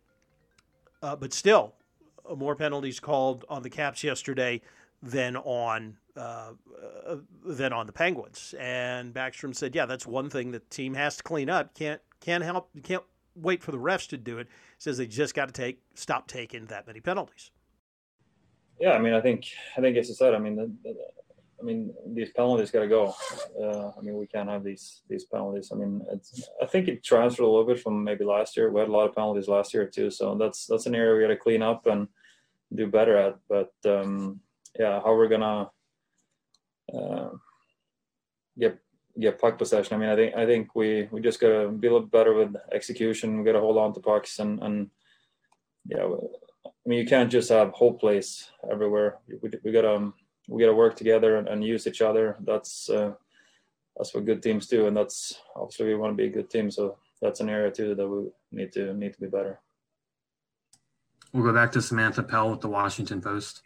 Uh, 1.02 1.16
but 1.16 1.34
still, 1.34 1.76
more 2.36 2.56
penalties 2.56 3.00
called 3.00 3.46
on 3.50 3.64
the 3.64 3.70
Caps 3.70 4.04
yesterday 4.04 4.62
than 5.02 5.38
on 5.38 5.98
uh, 6.16 6.54
uh, 7.08 7.18
than 7.46 7.74
on 7.74 7.86
the 7.86 7.94
Penguins. 7.94 8.56
And 8.60 9.14
Backstrom 9.14 9.56
said, 9.56 9.76
"Yeah, 9.76 9.86
that's 9.86 10.06
one 10.06 10.30
thing 10.30 10.52
the 10.52 10.60
team 10.60 10.94
has 10.96 11.18
to 11.18 11.24
clean 11.24 11.50
up. 11.50 11.76
Can't 11.76 12.02
can't 12.20 12.44
help. 12.44 12.70
Can't 12.84 13.04
wait 13.36 13.64
for 13.64 13.72
the 13.72 13.78
refs 13.80 14.08
to 14.10 14.18
do 14.18 14.40
it." 14.40 14.48
Says 14.80 14.98
they 14.98 15.08
just 15.08 15.34
got 15.34 15.48
to 15.48 15.54
take 15.54 15.82
stop 15.96 16.28
taking 16.28 16.66
that 16.66 16.88
many 16.88 17.00
penalties 17.00 17.52
yeah, 18.80 18.92
I 18.92 19.00
mean, 19.00 19.14
I 19.14 19.22
think 19.22 19.46
I 19.78 19.82
think 19.82 19.98
as 19.98 20.10
I 20.10 20.14
said, 20.14 20.36
I 20.36 20.40
mean, 20.40 20.56
the, 20.56 20.72
the, 20.84 20.96
I 21.60 21.64
mean, 21.64 21.94
these 22.06 22.32
penalties 22.32 22.70
got 22.70 22.82
to 22.82 22.88
go. 22.88 23.16
Uh, 23.60 23.92
I 23.98 24.02
mean, 24.02 24.16
we 24.16 24.28
can't 24.28 24.50
have 24.50 24.64
these 24.64 25.02
these 25.10 25.26
penalties. 25.26 25.72
I 25.72 25.76
mean, 25.76 26.06
I 26.62 26.66
think 26.66 26.88
it 26.88 27.04
transferred 27.04 27.44
a 27.44 27.48
little 27.48 27.66
bit 27.66 27.80
from 27.80 28.04
maybe 28.04 28.24
last 28.24 28.56
year. 28.56 28.72
We 28.72 28.80
had 28.80 28.90
a 28.90 28.92
lot 28.92 29.10
of 29.10 29.16
penalties 29.16 29.48
last 29.48 29.74
year 29.74 29.88
too, 29.88 30.12
so 30.12 30.36
that's 30.36 30.68
that's 30.68 30.86
an 30.86 30.96
area 30.96 31.16
we 31.16 31.22
got 31.22 31.28
to 31.30 31.38
clean 31.38 31.64
up 31.64 31.88
and 31.88 32.08
do 32.74 32.88
better 32.88 33.18
at. 33.18 33.38
But 33.50 33.72
um, 33.86 34.42
yeah, 34.78 35.00
how 35.02 35.16
we're 35.16 35.28
gonna 35.28 35.70
uh, 36.94 37.30
get 38.58 38.80
get 39.20 39.40
puck 39.40 39.58
possession. 39.58 39.96
I 39.96 39.98
mean, 39.98 40.10
I 40.10 40.16
think 40.16 40.36
I 40.36 40.46
think 40.46 40.76
we 40.76 41.08
we 41.12 41.22
just 41.22 41.40
gotta 41.40 41.70
be 41.70 41.88
a 41.88 41.92
little 41.92 42.08
better 42.08 42.34
with 42.34 42.56
execution. 42.72 43.38
We 43.38 43.46
gotta 43.46 43.60
hold 43.60 43.78
on 43.78 43.94
to 43.94 44.00
pucks 44.00 44.40
and 44.40 44.62
and 44.62 44.90
yeah, 45.90 46.04
I 46.04 46.70
mean, 46.86 47.00
you 47.00 47.06
can't 47.06 47.32
just 47.32 47.50
have 47.50 47.72
whole 47.72 47.94
place 47.94 48.50
everywhere. 48.72 49.20
We, 49.42 49.50
we 49.64 49.72
gotta 49.72 49.96
um, 49.96 50.14
we 50.48 50.62
gotta 50.62 50.74
work 50.74 50.96
together 50.96 51.38
and, 51.38 51.48
and 51.48 51.64
use 51.64 51.88
each 51.88 52.02
other. 52.02 52.38
That's 52.42 52.90
uh, 52.90 53.14
that's 53.96 54.14
what 54.14 54.26
good 54.26 54.44
teams 54.44 54.68
do, 54.68 54.88
and 54.88 54.96
that's 54.96 55.40
obviously 55.56 55.88
we 55.88 55.96
want 55.96 56.14
to 56.14 56.22
be 56.22 56.30
a 56.30 56.34
good 56.34 56.50
team. 56.50 56.70
So 56.72 56.98
that's 57.22 57.40
an 57.40 57.50
area 57.50 57.72
too 57.72 57.96
that 57.96 58.08
we 58.08 58.30
need 58.52 58.72
to 58.74 58.94
need 58.94 59.14
to 59.14 59.20
be 59.20 59.28
better. 59.28 59.60
We'll 61.34 61.44
go 61.44 61.54
back 61.54 61.72
to 61.74 61.82
Samantha 61.82 62.24
Pell 62.24 62.52
with 62.52 62.62
the 62.62 62.70
Washington 62.70 63.22
Post. 63.22 63.62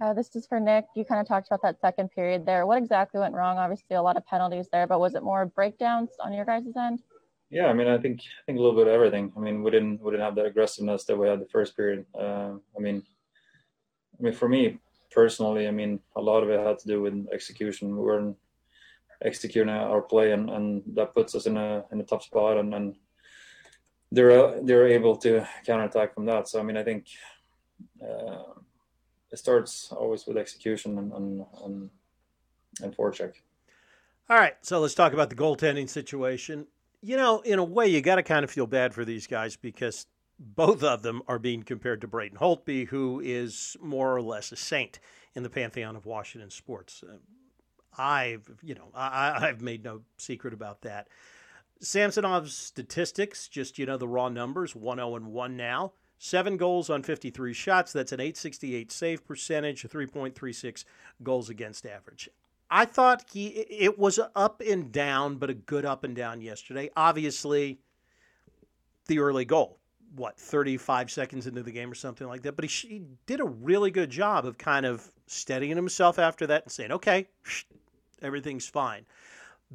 Uh, 0.00 0.12
this 0.12 0.34
is 0.34 0.46
for 0.46 0.58
Nick. 0.58 0.86
You 0.96 1.04
kind 1.04 1.20
of 1.20 1.26
talked 1.26 1.46
about 1.46 1.62
that 1.62 1.80
second 1.80 2.10
period 2.10 2.44
there. 2.44 2.66
What 2.66 2.78
exactly 2.78 3.20
went 3.20 3.34
wrong? 3.34 3.58
Obviously, 3.58 3.96
a 3.96 4.02
lot 4.02 4.16
of 4.16 4.26
penalties 4.26 4.68
there, 4.72 4.86
but 4.86 5.00
was 5.00 5.14
it 5.14 5.22
more 5.22 5.46
breakdowns 5.46 6.10
on 6.20 6.32
your 6.32 6.44
guys' 6.44 6.64
end? 6.76 7.02
Yeah, 7.50 7.66
I 7.66 7.72
mean, 7.72 7.86
I 7.86 7.98
think 7.98 8.20
I 8.20 8.42
think 8.46 8.58
a 8.58 8.62
little 8.62 8.76
bit 8.76 8.88
of 8.88 8.92
everything. 8.92 9.32
I 9.36 9.40
mean, 9.40 9.62
we 9.62 9.70
didn't 9.70 10.02
we 10.02 10.10
didn't 10.10 10.24
have 10.24 10.34
that 10.36 10.46
aggressiveness 10.46 11.04
that 11.04 11.16
we 11.16 11.28
had 11.28 11.40
the 11.40 11.46
first 11.46 11.76
period. 11.76 12.04
Uh, 12.18 12.54
I 12.76 12.80
mean, 12.80 13.02
I 14.18 14.22
mean, 14.22 14.32
for 14.32 14.48
me 14.48 14.78
personally, 15.12 15.68
I 15.68 15.70
mean, 15.70 16.00
a 16.16 16.20
lot 16.20 16.42
of 16.42 16.50
it 16.50 16.66
had 16.66 16.78
to 16.80 16.88
do 16.88 17.02
with 17.02 17.28
execution. 17.32 17.96
We 17.96 18.02
weren't 18.02 18.36
executing 19.24 19.72
our 19.72 20.02
play, 20.02 20.32
and, 20.32 20.50
and 20.50 20.82
that 20.94 21.14
puts 21.14 21.34
us 21.34 21.46
in 21.46 21.56
a 21.56 21.84
in 21.92 22.00
a 22.00 22.04
tough 22.04 22.24
spot. 22.24 22.58
And, 22.58 22.74
and 22.74 22.96
they're 24.14 24.60
they're 24.62 24.88
able 24.88 25.16
to 25.16 25.46
counterattack 25.66 26.14
from 26.14 26.26
that. 26.26 26.48
So 26.48 26.60
I 26.60 26.62
mean, 26.62 26.76
I 26.76 26.82
think 26.82 27.06
uh, 28.02 28.54
it 29.30 29.38
starts 29.38 29.90
always 29.92 30.26
with 30.26 30.36
execution 30.36 30.98
and 30.98 31.12
and 31.12 31.46
and, 31.64 31.90
and 32.82 32.96
forecheck. 32.96 33.34
All 34.30 34.38
right, 34.38 34.54
so 34.62 34.80
let's 34.80 34.94
talk 34.94 35.12
about 35.12 35.28
the 35.28 35.36
goaltending 35.36 35.88
situation. 35.88 36.66
You 37.02 37.18
know, 37.18 37.40
in 37.40 37.58
a 37.58 37.64
way, 37.64 37.88
you 37.88 38.00
got 38.00 38.14
to 38.14 38.22
kind 38.22 38.44
of 38.44 38.50
feel 38.50 38.66
bad 38.66 38.94
for 38.94 39.04
these 39.04 39.26
guys 39.26 39.56
because 39.56 40.06
both 40.38 40.82
of 40.82 41.02
them 41.02 41.20
are 41.28 41.38
being 41.38 41.62
compared 41.62 42.00
to 42.00 42.08
Braden 42.08 42.38
Holtby, 42.38 42.88
who 42.88 43.20
is 43.22 43.76
more 43.82 44.16
or 44.16 44.22
less 44.22 44.50
a 44.52 44.56
saint 44.56 44.98
in 45.34 45.42
the 45.42 45.50
pantheon 45.50 45.94
of 45.94 46.06
Washington 46.06 46.50
sports. 46.50 47.04
Uh, 47.06 47.16
I've, 47.96 48.48
you 48.62 48.74
know, 48.74 48.88
I, 48.94 49.48
I've 49.48 49.60
made 49.60 49.84
no 49.84 50.00
secret 50.16 50.54
about 50.54 50.82
that. 50.82 51.08
Samsonov's 51.80 52.56
statistics, 52.56 53.48
just, 53.48 53.78
you 53.78 53.86
know, 53.86 53.96
the 53.96 54.08
raw 54.08 54.28
numbers 54.28 54.74
1 54.74 54.98
0 54.98 55.16
and 55.16 55.26
1 55.32 55.56
now. 55.56 55.92
Seven 56.18 56.56
goals 56.56 56.88
on 56.88 57.02
53 57.02 57.52
shots. 57.52 57.92
That's 57.92 58.12
an 58.12 58.20
868 58.20 58.90
save 58.90 59.26
percentage, 59.26 59.84
a 59.84 59.88
3.36 59.88 60.84
goals 61.22 61.50
against 61.50 61.84
average. 61.84 62.30
I 62.70 62.86
thought 62.86 63.24
he 63.32 63.48
it 63.48 63.98
was 63.98 64.18
up 64.34 64.62
and 64.66 64.90
down, 64.90 65.36
but 65.36 65.50
a 65.50 65.54
good 65.54 65.84
up 65.84 66.02
and 66.02 66.16
down 66.16 66.40
yesterday. 66.40 66.90
Obviously, 66.96 67.78
the 69.06 69.18
early 69.18 69.44
goal, 69.44 69.78
what 70.16 70.38
35 70.38 71.10
seconds 71.10 71.46
into 71.46 71.62
the 71.62 71.70
game 71.70 71.90
or 71.90 71.94
something 71.94 72.26
like 72.26 72.42
that. 72.42 72.56
But 72.56 72.64
he, 72.64 72.88
he 72.88 73.02
did 73.26 73.40
a 73.40 73.44
really 73.44 73.90
good 73.90 74.10
job 74.10 74.46
of 74.46 74.56
kind 74.56 74.86
of 74.86 75.10
steadying 75.26 75.76
himself 75.76 76.18
after 76.18 76.46
that 76.46 76.64
and 76.64 76.72
saying, 76.72 76.92
"Okay, 76.92 77.28
everything's 78.22 78.66
fine." 78.66 79.04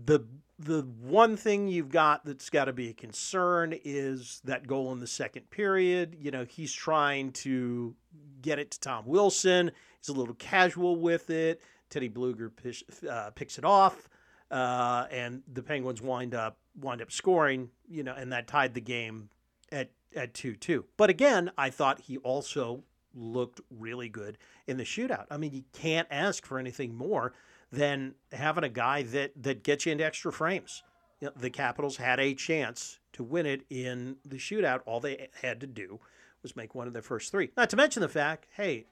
The 0.05 0.21
the 0.59 0.81
one 1.01 1.37
thing 1.37 1.69
you've 1.69 1.89
got 1.89 2.25
that's 2.25 2.49
got 2.49 2.65
to 2.65 2.73
be 2.73 2.89
a 2.89 2.93
concern 2.93 3.73
is 3.85 4.41
that 4.43 4.67
goal 4.67 4.91
in 4.91 4.99
the 4.99 5.07
second 5.07 5.49
period. 5.49 6.17
You 6.19 6.31
know, 6.31 6.43
he's 6.43 6.73
trying 6.73 7.31
to 7.31 7.95
get 8.41 8.59
it 8.59 8.71
to 8.71 8.79
Tom 8.81 9.05
Wilson. 9.07 9.71
He's 10.01 10.09
a 10.09 10.13
little 10.13 10.35
casual 10.35 10.97
with 10.97 11.29
it. 11.29 11.61
Teddy 11.89 12.09
Blueger 12.09 12.51
pish, 12.53 12.83
uh, 13.09 13.31
picks 13.31 13.57
it 13.57 13.63
off, 13.63 14.09
uh, 14.51 15.05
and 15.09 15.41
the 15.51 15.63
Penguins 15.63 16.01
wind 16.01 16.35
up 16.35 16.57
wind 16.79 17.01
up 17.01 17.11
scoring. 17.11 17.69
You 17.87 18.03
know, 18.03 18.13
and 18.13 18.33
that 18.33 18.47
tied 18.47 18.73
the 18.73 18.81
game 18.81 19.29
at 19.71 19.91
at 20.13 20.33
two 20.33 20.55
two. 20.55 20.85
But 20.97 21.09
again, 21.09 21.51
I 21.57 21.69
thought 21.69 22.01
he 22.01 22.17
also 22.17 22.83
looked 23.15 23.61
really 23.71 24.09
good 24.09 24.37
in 24.67 24.77
the 24.77 24.83
shootout. 24.83 25.25
I 25.31 25.37
mean, 25.37 25.53
you 25.53 25.63
can't 25.73 26.07
ask 26.11 26.45
for 26.45 26.59
anything 26.59 26.95
more 26.95 27.33
than 27.71 28.15
having 28.31 28.63
a 28.63 28.69
guy 28.69 29.03
that 29.03 29.31
that 29.43 29.63
gets 29.63 29.85
you 29.85 29.91
into 29.91 30.05
extra 30.05 30.31
frames. 30.31 30.83
You 31.19 31.27
know, 31.27 31.33
the 31.35 31.49
Capitals 31.49 31.97
had 31.97 32.19
a 32.19 32.33
chance 32.33 32.99
to 33.13 33.23
win 33.23 33.45
it 33.45 33.63
in 33.69 34.17
the 34.25 34.37
shootout. 34.37 34.81
All 34.85 34.99
they 34.99 35.27
had 35.41 35.59
to 35.61 35.67
do 35.67 35.99
was 36.41 36.55
make 36.55 36.73
one 36.73 36.87
of 36.87 36.93
their 36.93 37.01
first 37.01 37.31
three. 37.31 37.51
Not 37.57 37.69
to 37.71 37.75
mention 37.75 38.01
the 38.01 38.07
fact, 38.07 38.47
hey, 38.55 38.85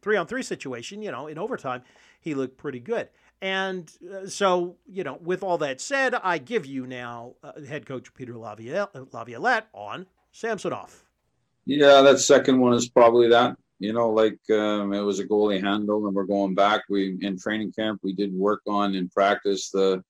three 0.00 0.16
on 0.16 0.26
three 0.26 0.42
situation, 0.42 1.02
you 1.02 1.10
know, 1.10 1.26
in 1.26 1.38
overtime, 1.38 1.82
he 2.20 2.34
looked 2.34 2.56
pretty 2.56 2.80
good. 2.80 3.08
And 3.42 3.90
uh, 4.12 4.26
so, 4.26 4.76
you 4.86 5.04
know, 5.04 5.18
with 5.22 5.42
all 5.42 5.58
that 5.58 5.80
said, 5.80 6.14
I 6.14 6.38
give 6.38 6.66
you 6.66 6.86
now 6.86 7.34
uh, 7.42 7.60
head 7.62 7.86
coach 7.86 8.12
Peter 8.14 8.34
Laviolette 8.36 9.68
on 9.72 10.06
Samsonov. 10.32 11.04
Yeah, 11.64 12.02
that 12.02 12.18
second 12.18 12.60
one 12.60 12.74
is 12.74 12.88
probably 12.88 13.28
that. 13.28 13.56
You 13.80 13.94
know, 13.94 14.10
like 14.10 14.38
um, 14.50 14.92
it 14.92 15.00
was 15.00 15.20
a 15.20 15.26
goalie 15.26 15.62
handle, 15.62 16.06
and 16.06 16.14
we're 16.14 16.24
going 16.24 16.54
back. 16.54 16.82
We 16.90 17.18
in 17.22 17.38
training 17.38 17.72
camp 17.72 18.00
we 18.02 18.12
did 18.12 18.32
work 18.32 18.60
on 18.68 18.94
in 18.94 19.08
practice. 19.08 19.70
The 19.70 20.04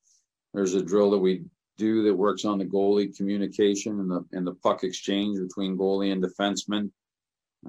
there's 0.52 0.74
a 0.74 0.82
drill 0.82 1.12
that 1.12 1.18
we 1.18 1.44
do 1.78 2.02
that 2.02 2.14
works 2.14 2.44
on 2.44 2.58
the 2.58 2.64
goalie 2.64 3.16
communication 3.16 4.00
and 4.00 4.10
the 4.10 4.24
and 4.32 4.44
the 4.44 4.54
puck 4.54 4.82
exchange 4.82 5.38
between 5.38 5.78
goalie 5.78 6.12
and 6.12 6.22
defenseman. 6.22 6.90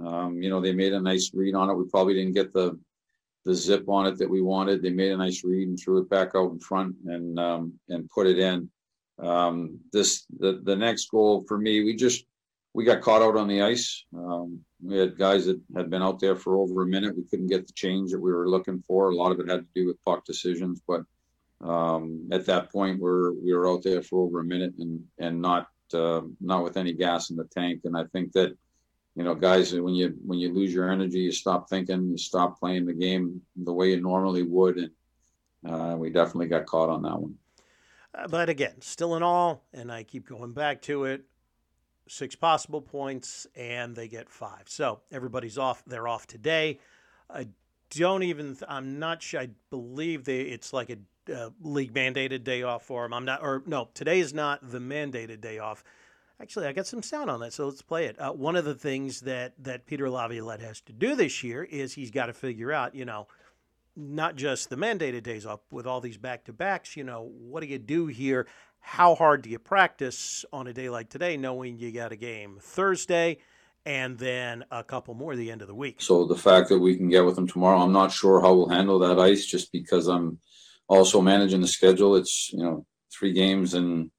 Um, 0.03 0.41
you 0.41 0.49
know, 0.49 0.59
they 0.59 0.73
made 0.73 0.93
a 0.93 0.99
nice 0.99 1.31
read 1.35 1.53
on 1.53 1.69
it. 1.69 1.75
We 1.75 1.87
probably 1.87 2.15
didn't 2.15 2.33
get 2.33 2.51
the 2.51 2.79
the 3.45 3.53
zip 3.53 3.87
on 3.87 4.07
it 4.07 4.17
that 4.17 4.29
we 4.29 4.41
wanted. 4.41 4.81
They 4.81 4.89
made 4.89 5.11
a 5.11 5.17
nice 5.17 5.43
read 5.43 5.67
and 5.67 5.79
threw 5.79 5.99
it 5.99 6.09
back 6.09 6.31
out 6.35 6.51
in 6.51 6.59
front 6.59 6.95
and 7.05 7.39
um, 7.39 7.73
and 7.89 8.09
put 8.09 8.25
it 8.25 8.39
in. 8.39 8.71
Um, 9.19 9.79
this 9.93 10.25
the 10.39 10.61
the 10.63 10.75
next 10.75 11.11
goal 11.11 11.45
for 11.47 11.59
me, 11.59 11.83
we 11.83 11.95
just 11.95 12.25
we 12.73 12.85
got 12.85 13.01
caught 13.01 13.21
out 13.21 13.37
on 13.37 13.47
the 13.47 13.61
ice. 13.61 14.03
Um, 14.17 14.61
we 14.83 14.97
had 14.97 15.17
guys 15.17 15.45
that 15.45 15.59
had 15.75 15.89
been 15.89 16.01
out 16.01 16.19
there 16.19 16.35
for 16.35 16.57
over 16.57 16.83
a 16.83 16.87
minute. 16.87 17.15
We 17.15 17.23
couldn't 17.23 17.47
get 17.47 17.67
the 17.67 17.73
change 17.73 18.11
that 18.11 18.19
we 18.19 18.31
were 18.31 18.49
looking 18.49 18.83
for. 18.87 19.09
A 19.09 19.15
lot 19.15 19.31
of 19.31 19.39
it 19.39 19.49
had 19.49 19.61
to 19.61 19.67
do 19.75 19.87
with 19.87 20.03
puck 20.03 20.25
decisions, 20.25 20.81
but 20.87 21.01
um, 21.61 22.27
at 22.31 22.45
that 22.47 22.71
point, 22.71 22.99
we're 22.99 23.33
we 23.33 23.53
were 23.53 23.69
out 23.69 23.83
there 23.83 24.01
for 24.01 24.23
over 24.23 24.39
a 24.39 24.43
minute 24.43 24.73
and 24.79 25.03
and 25.19 25.41
not 25.41 25.67
uh, 25.93 26.21
not 26.39 26.63
with 26.63 26.77
any 26.77 26.93
gas 26.93 27.29
in 27.29 27.35
the 27.35 27.45
tank. 27.45 27.81
And 27.83 27.95
I 27.95 28.05
think 28.11 28.31
that 28.33 28.57
you 29.15 29.23
know, 29.23 29.35
guys, 29.35 29.73
when 29.73 29.93
you 29.93 30.17
when 30.25 30.39
you 30.39 30.53
lose 30.53 30.73
your 30.73 30.91
energy, 30.91 31.19
you 31.19 31.31
stop 31.31 31.69
thinking, 31.69 32.09
you 32.09 32.17
stop 32.17 32.59
playing 32.59 32.85
the 32.85 32.93
game 32.93 33.41
the 33.55 33.73
way 33.73 33.91
you 33.91 34.01
normally 34.01 34.43
would, 34.43 34.77
and 34.77 34.91
uh, 35.69 35.95
we 35.97 36.09
definitely 36.09 36.47
got 36.47 36.65
caught 36.65 36.89
on 36.89 37.03
that 37.03 37.19
one. 37.19 37.35
Uh, 38.15 38.27
but 38.27 38.49
again, 38.49 38.81
still 38.81 39.15
in 39.15 39.23
all, 39.23 39.63
and 39.73 39.91
I 39.91 40.03
keep 40.03 40.27
going 40.27 40.53
back 40.53 40.81
to 40.83 41.05
it 41.05 41.23
six 42.11 42.35
possible 42.35 42.81
points, 42.81 43.47
and 43.55 43.95
they 43.95 44.07
get 44.07 44.29
five. 44.29 44.63
So 44.65 44.99
everybody's 45.11 45.57
off. 45.57 45.83
They're 45.87 46.07
off 46.07 46.27
today. 46.27 46.79
I 47.29 47.47
don't 47.89 48.23
even. 48.23 48.57
I'm 48.67 48.99
not 48.99 49.21
sure. 49.21 49.41
I 49.41 49.49
believe 49.69 50.25
they. 50.25 50.41
It's 50.41 50.73
like 50.73 50.89
a 50.89 50.97
uh, 51.33 51.49
league 51.61 51.93
mandated 51.93 52.43
day 52.43 52.63
off 52.63 52.83
for 52.83 53.03
them. 53.03 53.13
I'm 53.13 53.25
not. 53.25 53.41
Or 53.41 53.63
no, 53.65 53.89
today 53.93 54.19
is 54.19 54.33
not 54.33 54.59
the 54.69 54.79
mandated 54.79 55.41
day 55.41 55.59
off. 55.59 55.83
Actually, 56.41 56.67
I 56.67 56.73
got 56.73 56.87
some 56.87 57.03
sound 57.03 57.29
on 57.29 57.39
that, 57.41 57.53
so 57.53 57.67
let's 57.67 57.83
play 57.83 58.07
it. 58.07 58.19
Uh, 58.19 58.31
one 58.31 58.55
of 58.55 58.65
the 58.65 58.75
things 58.75 59.21
that 59.21 59.53
that 59.63 59.85
Peter 59.85 60.09
Laviolette 60.09 60.61
has 60.61 60.81
to 60.81 60.93
do 60.93 61.15
this 61.15 61.43
year 61.43 61.63
is 61.63 61.93
he's 61.93 62.11
got 62.11 62.25
to 62.25 62.33
figure 62.33 62.71
out, 62.71 62.93
you 62.95 63.05
know, 63.05 63.27
not 63.95 64.35
just 64.35 64.69
the 64.69 64.75
mandated 64.75 65.23
days 65.23 65.45
off 65.45 65.61
with 65.71 65.85
all 65.85 66.01
these 66.01 66.17
back 66.17 66.43
to 66.45 66.53
backs. 66.53 66.97
You 66.97 67.03
know, 67.03 67.31
what 67.39 67.61
do 67.61 67.67
you 67.67 67.79
do 67.79 68.07
here? 68.07 68.47
How 68.81 69.15
hard 69.15 69.43
do 69.43 69.49
you 69.49 69.59
practice 69.59 70.43
on 70.51 70.67
a 70.67 70.73
day 70.73 70.89
like 70.89 71.09
today, 71.09 71.37
knowing 71.37 71.77
you 71.77 71.91
got 71.91 72.11
a 72.11 72.15
game 72.15 72.57
Thursday 72.59 73.37
and 73.85 74.17
then 74.17 74.65
a 74.69 74.83
couple 74.83 75.13
more 75.13 75.35
the 75.35 75.51
end 75.51 75.61
of 75.61 75.67
the 75.67 75.75
week? 75.75 76.01
So 76.01 76.25
the 76.25 76.35
fact 76.35 76.69
that 76.69 76.79
we 76.79 76.97
can 76.97 77.07
get 77.07 77.23
with 77.23 77.35
them 77.35 77.47
tomorrow, 77.47 77.79
I'm 77.79 77.93
not 77.93 78.11
sure 78.11 78.41
how 78.41 78.53
we'll 78.53 78.69
handle 78.69 78.99
that 78.99 79.19
ice, 79.19 79.45
just 79.45 79.71
because 79.71 80.07
I'm 80.07 80.39
also 80.87 81.21
managing 81.21 81.61
the 81.61 81.67
schedule. 81.67 82.15
It's 82.15 82.51
you 82.51 82.63
know 82.63 82.85
three 83.13 83.33
games 83.33 83.75
and 83.75 84.11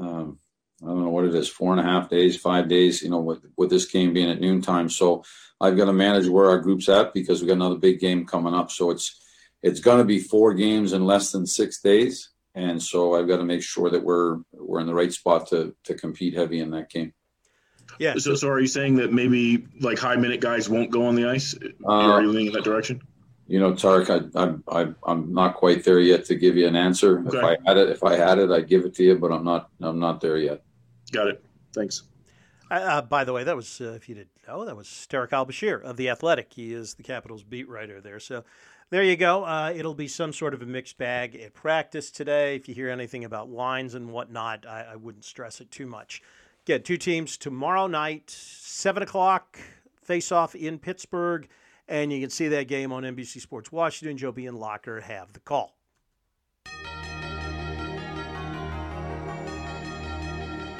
um, 0.00 0.38
I 0.82 0.86
don't 0.86 1.02
know 1.02 1.10
what 1.10 1.24
it 1.24 1.34
is, 1.34 1.48
four 1.48 1.72
and 1.72 1.80
a 1.80 1.84
half 1.84 2.08
days, 2.08 2.36
five 2.36 2.68
days. 2.68 3.02
You 3.02 3.10
know, 3.10 3.20
with 3.20 3.44
with 3.56 3.70
this 3.70 3.86
game 3.86 4.12
being 4.12 4.30
at 4.30 4.40
noontime, 4.40 4.88
so 4.88 5.24
I've 5.60 5.76
got 5.76 5.86
to 5.86 5.92
manage 5.92 6.28
where 6.28 6.48
our 6.48 6.58
group's 6.58 6.88
at 6.88 7.12
because 7.12 7.42
we 7.42 7.48
got 7.48 7.54
another 7.54 7.76
big 7.76 8.00
game 8.00 8.24
coming 8.24 8.54
up. 8.54 8.70
So 8.70 8.90
it's 8.90 9.20
it's 9.62 9.80
going 9.80 9.98
to 9.98 10.04
be 10.04 10.20
four 10.20 10.54
games 10.54 10.92
in 10.92 11.04
less 11.04 11.32
than 11.32 11.46
six 11.46 11.80
days 11.80 12.30
and 12.54 12.82
so 12.82 13.14
I've 13.14 13.28
got 13.28 13.38
to 13.38 13.44
make 13.44 13.62
sure 13.62 13.90
that 13.90 14.02
we're 14.02 14.38
we're 14.52 14.80
in 14.80 14.86
the 14.86 14.94
right 14.94 15.12
spot 15.12 15.48
to 15.48 15.74
to 15.84 15.94
compete 15.94 16.34
heavy 16.34 16.60
in 16.60 16.70
that 16.70 16.90
game. 16.90 17.12
Yeah. 17.98 18.14
So, 18.18 18.34
so 18.34 18.48
are 18.48 18.60
you 18.60 18.66
saying 18.66 18.96
that 18.96 19.12
maybe 19.12 19.66
like 19.80 19.98
high 19.98 20.16
minute 20.16 20.40
guys 20.40 20.68
won't 20.68 20.90
go 20.90 21.06
on 21.06 21.14
the 21.14 21.28
ice? 21.28 21.54
Uh, 21.86 21.92
are 21.92 22.22
you 22.22 22.28
leaning 22.28 22.48
in 22.48 22.52
that 22.54 22.64
direction? 22.64 23.02
You 23.46 23.60
know, 23.60 23.72
Tarek, 23.72 24.08
I, 24.08 24.42
I, 24.42 24.82
I, 24.82 24.94
I'm 25.06 25.32
not 25.34 25.56
quite 25.56 25.84
there 25.84 26.00
yet 26.00 26.24
to 26.26 26.34
give 26.34 26.56
you 26.56 26.66
an 26.66 26.76
answer. 26.76 27.22
Okay. 27.26 27.36
If 27.36 27.44
I 27.44 27.56
had 27.66 27.76
it, 27.76 27.90
if 27.90 28.02
I 28.02 28.16
had 28.16 28.38
it, 28.38 28.50
I'd 28.50 28.68
give 28.68 28.86
it 28.86 28.94
to 28.94 29.04
you, 29.04 29.18
but 29.18 29.32
I'm 29.32 29.44
not. 29.44 29.68
I'm 29.80 29.98
not 29.98 30.20
there 30.20 30.38
yet. 30.38 30.62
Got 31.12 31.28
it. 31.28 31.44
Thanks. 31.74 32.04
Uh, 32.70 33.02
by 33.02 33.24
the 33.24 33.32
way, 33.32 33.44
that 33.44 33.54
was 33.54 33.80
uh, 33.80 33.92
if 33.92 34.08
you 34.08 34.14
didn't 34.14 34.30
know, 34.48 34.64
that 34.64 34.76
was 34.76 35.06
Tarik 35.08 35.32
El-Bashir 35.32 35.82
of 35.82 35.96
the 35.96 36.08
Athletic. 36.08 36.52
He 36.54 36.72
is 36.72 36.94
the 36.94 37.02
Capitals 37.02 37.42
beat 37.42 37.68
writer 37.68 38.00
there. 38.00 38.18
So 38.18 38.44
there 38.90 39.02
you 39.02 39.16
go. 39.16 39.44
Uh, 39.44 39.72
it'll 39.74 39.94
be 39.94 40.08
some 40.08 40.32
sort 40.32 40.54
of 40.54 40.62
a 40.62 40.66
mixed 40.66 40.98
bag 40.98 41.34
at 41.36 41.54
practice 41.54 42.10
today. 42.10 42.56
If 42.56 42.68
you 42.68 42.74
hear 42.74 42.90
anything 42.90 43.24
about 43.24 43.50
lines 43.50 43.94
and 43.94 44.10
whatnot, 44.10 44.66
I, 44.66 44.88
I 44.92 44.96
wouldn't 44.96 45.24
stress 45.24 45.60
it 45.60 45.70
too 45.70 45.86
much. 45.86 46.22
Get 46.64 46.84
two 46.84 46.96
teams 46.96 47.36
tomorrow 47.36 47.86
night, 47.86 48.30
7 48.30 49.02
o'clock, 49.02 49.58
face 50.02 50.32
off 50.32 50.54
in 50.54 50.78
Pittsburgh. 50.78 51.48
And 51.88 52.12
you 52.12 52.20
can 52.20 52.30
see 52.30 52.48
that 52.48 52.68
game 52.68 52.92
on 52.92 53.02
NBC 53.02 53.40
Sports 53.40 53.70
Washington. 53.70 54.16
Joby 54.16 54.46
and 54.46 54.58
Locker 54.58 55.00
have 55.00 55.32
the 55.34 55.40
call. 55.40 55.74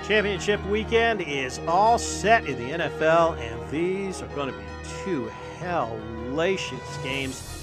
Championship 0.06 0.64
weekend 0.66 1.22
is 1.22 1.58
all 1.66 1.98
set 1.98 2.44
in 2.46 2.58
the 2.58 2.84
NFL, 2.84 3.38
and 3.38 3.70
these 3.70 4.20
are 4.20 4.28
going 4.28 4.52
to 4.52 4.58
be 4.58 4.64
two 5.02 5.30
hellacious 5.58 7.02
games. 7.02 7.53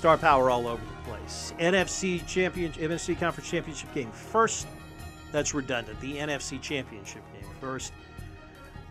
Star 0.00 0.16
power 0.16 0.48
all 0.48 0.66
over 0.66 0.82
the 0.82 1.10
place. 1.10 1.52
NFC 1.58 2.26
Championship, 2.26 2.90
NFC 2.90 3.20
conference 3.20 3.50
championship 3.50 3.92
game 3.92 4.10
first. 4.10 4.66
That's 5.30 5.52
redundant. 5.52 6.00
The 6.00 6.16
NFC 6.16 6.58
championship 6.58 7.20
game 7.34 7.44
first. 7.60 7.92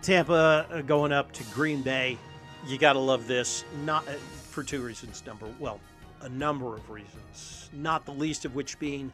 Tampa 0.03 0.67
uh, 0.69 0.81
going 0.81 1.11
up 1.11 1.31
to 1.31 1.43
Green 1.45 1.81
Bay. 1.81 2.15
You 2.67 2.77
got 2.77 2.93
to 2.93 2.99
love 2.99 3.25
this. 3.25 3.65
Not 3.83 4.07
uh, 4.07 4.11
for 4.51 4.61
two 4.61 4.83
reasons. 4.83 5.23
Number 5.25 5.47
well, 5.57 5.79
a 6.21 6.29
number 6.29 6.75
of 6.75 6.87
reasons. 6.91 7.71
Not 7.73 8.05
the 8.05 8.13
least 8.13 8.45
of 8.45 8.53
which 8.53 8.77
being 8.77 9.11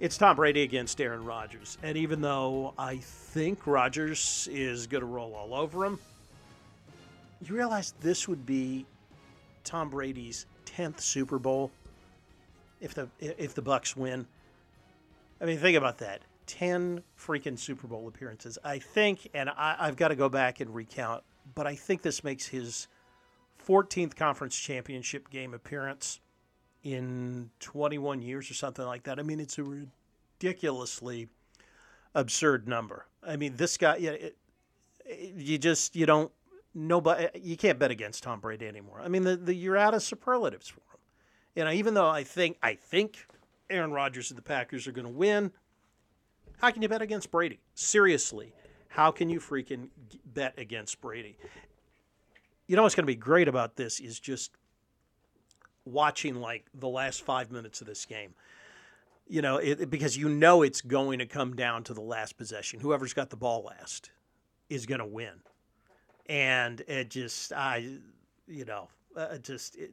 it's 0.00 0.18
Tom 0.18 0.34
Brady 0.34 0.62
against 0.62 1.00
Aaron 1.00 1.24
Rodgers. 1.24 1.78
And 1.84 1.96
even 1.96 2.20
though 2.20 2.74
I 2.76 2.96
think 2.96 3.64
Rodgers 3.64 4.48
is 4.50 4.88
going 4.88 5.02
to 5.02 5.06
roll 5.06 5.36
all 5.36 5.54
over 5.54 5.84
him, 5.84 6.00
you 7.46 7.54
realize 7.54 7.94
this 8.00 8.26
would 8.26 8.44
be 8.44 8.86
Tom 9.62 9.88
Brady's 9.88 10.46
10th 10.76 11.00
Super 11.00 11.38
Bowl 11.38 11.70
if 12.80 12.94
the 12.94 13.08
if 13.20 13.54
the 13.54 13.62
Bucs 13.62 13.96
win. 13.96 14.26
I 15.40 15.44
mean, 15.44 15.58
think 15.58 15.76
about 15.76 15.98
that. 15.98 16.22
10 16.46 17.02
freaking 17.18 17.58
Super 17.58 17.86
Bowl 17.86 18.08
appearances. 18.08 18.58
I 18.64 18.78
think 18.78 19.28
and 19.34 19.48
I, 19.50 19.76
I've 19.78 19.96
got 19.96 20.08
to 20.08 20.16
go 20.16 20.28
back 20.28 20.60
and 20.60 20.74
recount, 20.74 21.22
but 21.54 21.66
I 21.66 21.74
think 21.74 22.02
this 22.02 22.22
makes 22.24 22.46
his 22.46 22.88
14th 23.66 24.16
conference 24.16 24.56
championship 24.56 25.30
game 25.30 25.54
appearance 25.54 26.20
in 26.82 27.50
21 27.60 28.22
years 28.22 28.50
or 28.50 28.54
something 28.54 28.84
like 28.84 29.04
that. 29.04 29.18
I 29.18 29.22
mean, 29.22 29.40
it's 29.40 29.58
a 29.58 29.64
ridiculously 29.64 31.28
absurd 32.14 32.66
number. 32.66 33.06
I 33.24 33.36
mean, 33.36 33.56
this 33.56 33.76
guy, 33.76 33.96
yeah, 33.96 34.10
it, 34.10 34.36
you 35.36 35.58
just 35.58 35.94
you 35.94 36.06
don't 36.06 36.32
nobody 36.74 37.26
uh, 37.26 37.30
you 37.34 37.56
can't 37.56 37.78
bet 37.78 37.90
against 37.90 38.22
Tom 38.22 38.40
Brady 38.40 38.66
anymore. 38.66 39.00
I 39.02 39.08
mean, 39.08 39.24
the, 39.24 39.36
the 39.36 39.54
you're 39.54 39.76
out 39.76 39.94
of 39.94 40.02
superlatives 40.02 40.68
for 40.68 40.80
him. 40.80 41.00
You 41.54 41.64
know, 41.64 41.72
even 41.72 41.94
though 41.94 42.08
I 42.08 42.24
think 42.24 42.56
I 42.62 42.74
think 42.74 43.26
Aaron 43.70 43.92
Rodgers 43.92 44.30
and 44.30 44.38
the 44.38 44.42
Packers 44.42 44.86
are 44.86 44.92
going 44.92 45.06
to 45.06 45.12
win, 45.12 45.52
how 46.58 46.70
can 46.70 46.82
you 46.82 46.88
bet 46.88 47.02
against 47.02 47.30
Brady? 47.30 47.60
Seriously, 47.74 48.54
how 48.88 49.10
can 49.10 49.28
you 49.28 49.40
freaking 49.40 49.88
bet 50.24 50.54
against 50.58 51.00
Brady? 51.00 51.36
You 52.66 52.76
know 52.76 52.82
what's 52.82 52.94
going 52.94 53.04
to 53.04 53.12
be 53.12 53.16
great 53.16 53.48
about 53.48 53.76
this 53.76 54.00
is 54.00 54.18
just 54.18 54.52
watching 55.84 56.36
like 56.36 56.66
the 56.74 56.88
last 56.88 57.22
five 57.22 57.50
minutes 57.50 57.80
of 57.80 57.86
this 57.86 58.04
game. 58.04 58.34
You 59.28 59.42
know, 59.42 59.56
it, 59.56 59.88
because 59.88 60.16
you 60.16 60.28
know 60.28 60.62
it's 60.62 60.80
going 60.80 61.18
to 61.18 61.26
come 61.26 61.54
down 61.54 61.84
to 61.84 61.94
the 61.94 62.00
last 62.00 62.36
possession. 62.36 62.80
Whoever's 62.80 63.14
got 63.14 63.30
the 63.30 63.36
ball 63.36 63.62
last 63.64 64.10
is 64.68 64.86
going 64.86 64.98
to 65.00 65.06
win. 65.06 65.40
And 66.26 66.80
it 66.82 67.10
just, 67.10 67.52
I, 67.52 67.88
you 68.46 68.64
know, 68.64 68.88
uh, 69.16 69.38
just 69.38 69.76
it, 69.76 69.92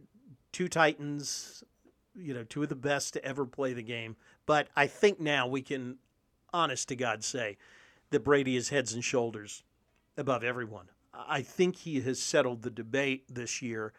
two 0.52 0.68
Titans, 0.68 1.64
you 2.16 2.34
know, 2.34 2.44
two 2.44 2.64
of 2.64 2.70
the 2.70 2.76
best 2.76 3.14
to 3.14 3.26
ever 3.26 3.46
play 3.46 3.74
the 3.74 3.84
game. 3.84 4.16
But 4.46 4.68
I 4.76 4.88
think 4.88 5.20
now 5.20 5.48
we 5.48 5.62
can, 5.62 5.98
honest 6.54 6.88
to 6.90 6.96
God, 6.96 7.24
say 7.24 7.58
that 8.12 8.24
Brady 8.24 8.56
is 8.56 8.70
heads 8.70 8.94
and 8.94 9.04
shoulders 9.04 9.64
above 10.18 10.44
everyone. 10.44 10.90
I 11.14 11.42
think 11.42 11.76
he 11.78 12.02
has 12.02 12.22
settled 12.22 12.62
the 12.62 12.70
debate 12.70 13.26
this 13.34 13.62
year 13.62 13.94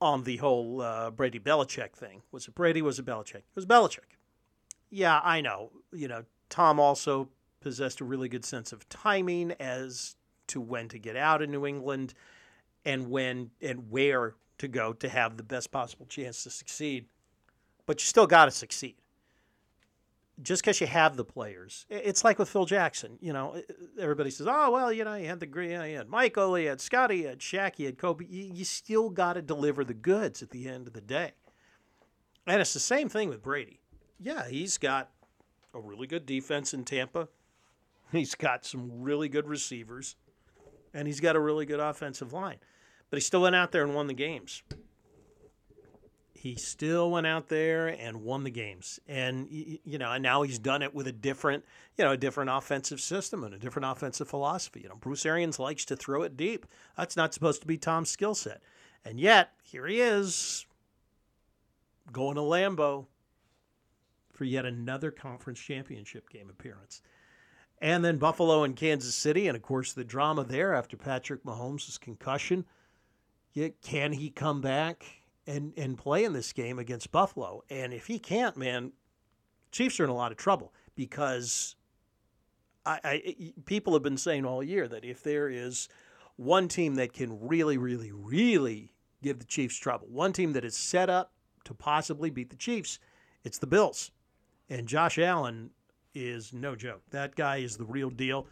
on 0.00 0.24
the 0.24 0.38
whole 0.38 0.80
uh, 0.80 1.10
Brady 1.10 1.38
Belichick 1.38 1.92
thing. 1.92 2.22
Was 2.32 2.48
it 2.48 2.54
Brady? 2.54 2.82
Was 2.82 2.98
it 2.98 3.06
Belichick? 3.06 3.36
It 3.36 3.56
was 3.56 3.66
Belichick. 3.66 4.16
Yeah, 4.90 5.20
I 5.22 5.40
know. 5.40 5.70
You 5.92 6.08
know, 6.08 6.24
Tom 6.48 6.80
also 6.80 7.28
possessed 7.60 8.00
a 8.00 8.04
really 8.04 8.28
good 8.28 8.44
sense 8.44 8.72
of 8.72 8.88
timing 8.88 9.52
as 9.60 10.16
to 10.50 10.60
when 10.60 10.88
to 10.88 10.98
get 10.98 11.16
out 11.16 11.42
of 11.42 11.48
New 11.48 11.66
England 11.66 12.14
and 12.84 13.10
when 13.10 13.50
and 13.60 13.90
where 13.90 14.34
to 14.58 14.68
go 14.68 14.92
to 14.92 15.08
have 15.08 15.36
the 15.36 15.42
best 15.42 15.70
possible 15.70 16.06
chance 16.06 16.42
to 16.44 16.50
succeed. 16.50 17.06
But 17.86 18.00
you 18.00 18.06
still 18.06 18.26
got 18.26 18.44
to 18.44 18.50
succeed 18.50 18.96
just 20.42 20.62
because 20.62 20.80
you 20.80 20.86
have 20.86 21.16
the 21.16 21.24
players, 21.24 21.86
it's 21.88 22.24
like 22.24 22.38
with 22.38 22.48
Phil 22.48 22.64
Jackson. 22.64 23.18
You 23.20 23.32
know, 23.32 23.60
everybody 23.98 24.30
says, 24.30 24.46
"Oh, 24.48 24.70
well, 24.70 24.92
you 24.92 25.04
know, 25.04 25.14
you 25.14 25.26
had 25.26 25.40
the 25.40 25.46
know, 25.46 25.84
you 25.84 25.96
had 25.96 26.08
Michael, 26.08 26.58
you 26.58 26.68
had 26.68 26.80
Scottie, 26.80 27.18
you 27.18 27.28
had 27.28 27.40
Shaq, 27.40 27.78
you 27.78 27.86
had 27.86 27.98
Kobe." 27.98 28.24
You, 28.28 28.50
you 28.54 28.64
still 28.64 29.10
got 29.10 29.34
to 29.34 29.42
deliver 29.42 29.84
the 29.84 29.94
goods 29.94 30.42
at 30.42 30.50
the 30.50 30.68
end 30.68 30.86
of 30.86 30.92
the 30.92 31.00
day. 31.00 31.32
And 32.46 32.60
it's 32.60 32.74
the 32.74 32.80
same 32.80 33.08
thing 33.08 33.28
with 33.28 33.42
Brady. 33.42 33.80
Yeah, 34.18 34.48
he's 34.48 34.78
got 34.78 35.10
a 35.74 35.80
really 35.80 36.06
good 36.06 36.26
defense 36.26 36.72
in 36.74 36.84
Tampa. 36.84 37.28
He's 38.12 38.34
got 38.34 38.64
some 38.64 39.02
really 39.02 39.28
good 39.28 39.46
receivers, 39.46 40.16
and 40.94 41.06
he's 41.06 41.20
got 41.20 41.36
a 41.36 41.40
really 41.40 41.66
good 41.66 41.80
offensive 41.80 42.32
line. 42.32 42.58
But 43.10 43.18
he 43.18 43.20
still 43.20 43.42
went 43.42 43.56
out 43.56 43.72
there 43.72 43.82
and 43.82 43.94
won 43.94 44.06
the 44.06 44.14
games 44.14 44.62
he 46.40 46.54
still 46.54 47.10
went 47.10 47.26
out 47.26 47.48
there 47.48 47.88
and 47.88 48.22
won 48.22 48.44
the 48.44 48.50
games. 48.50 48.98
And 49.06 49.46
you 49.50 49.98
know, 49.98 50.10
and 50.12 50.22
now 50.22 50.40
he's 50.40 50.58
done 50.58 50.80
it 50.80 50.94
with 50.94 51.06
a 51.06 51.12
different, 51.12 51.66
you 51.98 52.04
know, 52.04 52.12
a 52.12 52.16
different 52.16 52.48
offensive 52.48 52.98
system 52.98 53.44
and 53.44 53.52
a 53.52 53.58
different 53.58 53.84
offensive 53.84 54.26
philosophy. 54.26 54.80
You 54.80 54.88
know, 54.88 54.94
Bruce 54.94 55.26
Arians 55.26 55.58
likes 55.58 55.84
to 55.84 55.96
throw 55.96 56.22
it 56.22 56.38
deep. 56.38 56.64
That's 56.96 57.14
not 57.14 57.34
supposed 57.34 57.60
to 57.60 57.66
be 57.66 57.76
Tom's 57.76 58.08
skill 58.08 58.34
set. 58.34 58.62
And 59.04 59.20
yet, 59.20 59.50
here 59.62 59.86
he 59.86 60.00
is 60.00 60.64
going 62.10 62.36
to 62.36 62.40
Lambeau 62.40 63.04
for 64.32 64.44
yet 64.44 64.64
another 64.64 65.10
conference 65.10 65.60
championship 65.60 66.30
game 66.30 66.48
appearance. 66.48 67.02
And 67.80 68.04
then 68.04 68.18
Buffalo 68.18 68.62
and 68.62 68.76
Kansas 68.76 69.14
City, 69.14 69.48
and 69.48 69.56
of 69.56 69.62
course 69.62 69.92
the 69.92 70.04
drama 70.04 70.44
there 70.44 70.74
after 70.74 70.96
Patrick 70.96 71.44
Mahomes' 71.44 71.98
concussion. 71.98 72.66
Can 73.82 74.12
he 74.12 74.30
come 74.30 74.60
back? 74.60 75.20
and 75.50 75.72
and 75.76 75.98
play 75.98 76.24
in 76.24 76.32
this 76.32 76.52
game 76.52 76.78
against 76.78 77.10
Buffalo. 77.10 77.64
And 77.68 77.92
if 77.92 78.06
he 78.06 78.18
can't, 78.18 78.56
man, 78.56 78.92
Chiefs 79.72 80.00
are 80.00 80.04
in 80.04 80.10
a 80.10 80.14
lot 80.14 80.32
of 80.32 80.38
trouble 80.38 80.72
because 80.94 81.76
I, 82.86 83.00
I 83.04 83.52
people 83.66 83.92
have 83.94 84.02
been 84.02 84.16
saying 84.16 84.44
all 84.44 84.62
year 84.62 84.86
that 84.88 85.04
if 85.04 85.22
there 85.22 85.48
is 85.48 85.88
one 86.36 86.68
team 86.68 86.94
that 86.94 87.12
can 87.12 87.46
really, 87.46 87.78
really, 87.78 88.12
really 88.12 88.92
give 89.22 89.38
the 89.38 89.44
Chiefs 89.44 89.76
trouble, 89.76 90.06
one 90.08 90.32
team 90.32 90.52
that 90.52 90.64
is 90.64 90.76
set 90.76 91.10
up 91.10 91.32
to 91.64 91.74
possibly 91.74 92.30
beat 92.30 92.50
the 92.50 92.56
Chiefs, 92.56 92.98
it's 93.44 93.58
the 93.58 93.66
Bills. 93.66 94.10
And 94.68 94.86
Josh 94.86 95.18
Allen 95.18 95.70
is 96.14 96.52
no 96.52 96.74
joke. 96.74 97.02
That 97.10 97.34
guy 97.34 97.58
is 97.58 97.76
the 97.76 97.84
real 97.84 98.10
deal. 98.10 98.46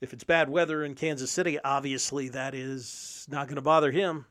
If 0.00 0.12
it's 0.12 0.24
bad 0.24 0.48
weather 0.48 0.84
in 0.84 0.94
Kansas 0.94 1.30
City, 1.30 1.58
obviously 1.64 2.28
that 2.30 2.54
is 2.54 3.26
not 3.28 3.46
going 3.46 3.56
to 3.56 3.62
bother 3.62 3.90
him. 3.90 4.26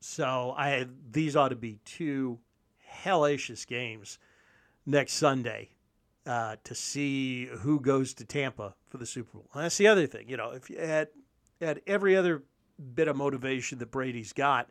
So 0.00 0.54
I 0.56 0.86
these 1.10 1.36
ought 1.36 1.48
to 1.48 1.56
be 1.56 1.78
two 1.84 2.38
hellacious 3.04 3.66
games 3.66 4.18
next 4.86 5.14
Sunday 5.14 5.70
uh, 6.26 6.56
to 6.64 6.74
see 6.74 7.46
who 7.46 7.80
goes 7.80 8.14
to 8.14 8.24
Tampa 8.24 8.74
for 8.88 8.98
the 8.98 9.06
Super 9.06 9.38
Bowl. 9.38 9.48
And 9.54 9.64
that's 9.64 9.78
the 9.78 9.86
other 9.86 10.06
thing, 10.06 10.28
you 10.28 10.36
know, 10.36 10.50
if 10.50 10.70
you 10.70 10.78
had 10.78 11.08
had 11.60 11.80
every 11.86 12.16
other 12.16 12.44
bit 12.94 13.08
of 13.08 13.16
motivation 13.16 13.78
that 13.78 13.90
Brady's 13.90 14.32
got, 14.32 14.68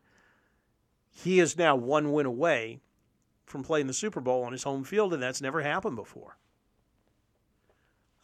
he 1.12 1.40
is 1.40 1.58
now 1.58 1.76
one 1.76 2.12
win 2.12 2.26
away 2.26 2.80
from 3.48 3.64
playing 3.64 3.88
the 3.88 3.94
Super 3.94 4.22
Bowl 4.22 4.44
on 4.44 4.52
his 4.52 4.64
home 4.64 4.84
field, 4.84 5.14
and 5.14 5.24
that's 5.24 5.42
never 5.42 5.62
happened 5.62 5.96
before. 5.96 6.38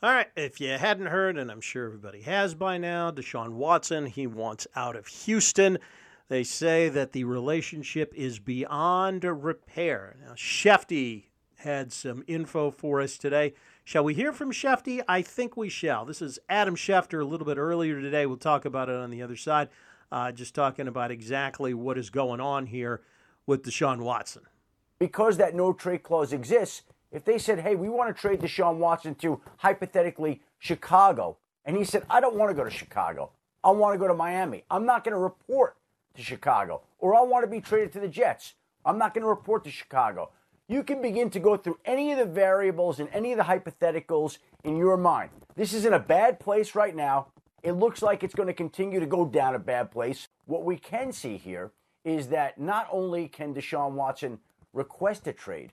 All 0.04 0.12
right, 0.12 0.28
if 0.36 0.60
you 0.60 0.68
hadn't 0.68 1.08
heard, 1.08 1.38
and 1.38 1.50
I'm 1.50 1.62
sure 1.62 1.86
everybody 1.86 2.22
has 2.24 2.54
by 2.54 2.78
now, 2.78 3.10
Deshaun 3.10 3.54
Watson, 3.54 4.06
he 4.06 4.28
wants 4.28 4.68
out 4.76 4.98
of 4.98 5.08
Houston. 5.08 5.80
They 6.28 6.44
say 6.44 6.90
that 6.90 7.14
the 7.14 7.24
relationship 7.24 8.14
is 8.14 8.38
beyond 8.38 9.24
repair. 9.24 10.18
Now, 10.22 10.34
Shefty 10.34 11.28
had 11.60 11.94
some 11.94 12.24
info 12.28 12.70
for 12.70 13.00
us 13.00 13.18
today. 13.18 13.54
Shall 13.86 14.04
we 14.04 14.14
hear 14.14 14.34
from 14.34 14.52
Shefty? 14.52 15.02
I 15.08 15.22
think 15.22 15.56
we 15.56 15.70
shall. 15.70 16.04
This 16.04 16.22
is 16.22 16.38
Adam 16.50 16.76
Schefter 16.76 17.22
a 17.22 17.26
little 17.26 17.46
bit 17.46 17.58
earlier 17.58 18.02
today. 18.02 18.26
We'll 18.26 18.36
talk 18.36 18.66
about 18.66 18.90
it 18.90 18.96
on 18.96 19.10
the 19.10 19.22
other 19.22 19.38
side. 19.38 19.70
Uh, 20.12 20.34
just 20.34 20.54
talking 20.54 20.90
about 20.90 21.12
exactly 21.12 21.74
what 21.74 21.98
is 21.98 22.10
going 22.10 22.42
on 22.42 22.66
here 22.66 23.02
with 23.46 23.64
Deshaun 23.64 24.00
Watson. 24.02 24.44
Because 25.04 25.36
that 25.36 25.54
no 25.54 25.74
trade 25.74 26.02
clause 26.02 26.32
exists, 26.32 26.84
if 27.12 27.26
they 27.26 27.38
said, 27.38 27.60
hey, 27.60 27.76
we 27.76 27.90
want 27.90 28.16
to 28.16 28.22
trade 28.22 28.40
Deshaun 28.40 28.78
Watson 28.78 29.16
to 29.16 29.42
hypothetically 29.58 30.42
Chicago, 30.60 31.36
and 31.66 31.76
he 31.76 31.84
said, 31.84 32.06
I 32.10 32.22
don't 32.22 32.38
want 32.38 32.52
to 32.52 32.56
go 32.56 32.64
to 32.64 32.70
Chicago, 32.70 33.32
I 33.66 33.72
want 33.72 33.96
to 33.96 34.00
go 34.00 34.08
to 34.08 34.14
Miami, 34.14 34.64
I'm 34.72 34.86
not 34.86 35.04
going 35.04 35.12
to 35.12 35.20
report 35.20 35.76
to 36.16 36.24
Chicago, 36.24 36.84
or 37.00 37.16
I 37.16 37.22
want 37.22 37.44
to 37.44 37.52
be 37.52 37.60
traded 37.60 37.92
to 37.92 38.00
the 38.00 38.08
Jets. 38.08 38.54
I'm 38.86 38.98
not 38.98 39.14
going 39.14 39.24
to 39.24 39.28
report 39.28 39.66
to 39.66 39.72
Chicago. 39.72 40.30
You 40.70 40.84
can 40.84 41.02
begin 41.02 41.30
to 41.32 41.40
go 41.42 41.58
through 41.58 41.80
any 41.84 42.14
of 42.14 42.18
the 42.18 42.24
variables 42.24 43.02
and 43.02 43.10
any 43.12 43.34
of 43.34 43.38
the 43.38 43.44
hypotheticals 43.44 44.38
in 44.64 44.78
your 44.78 44.96
mind. 44.96 45.32
This 45.56 45.74
is 45.74 45.84
in 45.84 45.92
a 45.92 46.00
bad 46.00 46.40
place 46.40 46.76
right 46.76 46.96
now. 46.96 47.28
It 47.62 47.74
looks 47.74 48.02
like 48.02 48.24
it's 48.24 48.36
going 48.36 48.48
to 48.48 48.54
continue 48.54 49.02
to 49.02 49.06
go 49.06 49.26
down 49.26 49.54
a 49.54 49.60
bad 49.60 49.92
place. 49.92 50.30
What 50.46 50.64
we 50.64 50.78
can 50.78 51.12
see 51.12 51.36
here 51.36 51.74
is 52.06 52.30
that 52.30 52.58
not 52.58 52.88
only 52.90 53.28
can 53.28 53.54
Deshaun 53.54 53.92
Watson 53.92 54.40
request 54.74 55.28
a 55.28 55.34
trade, 55.34 55.72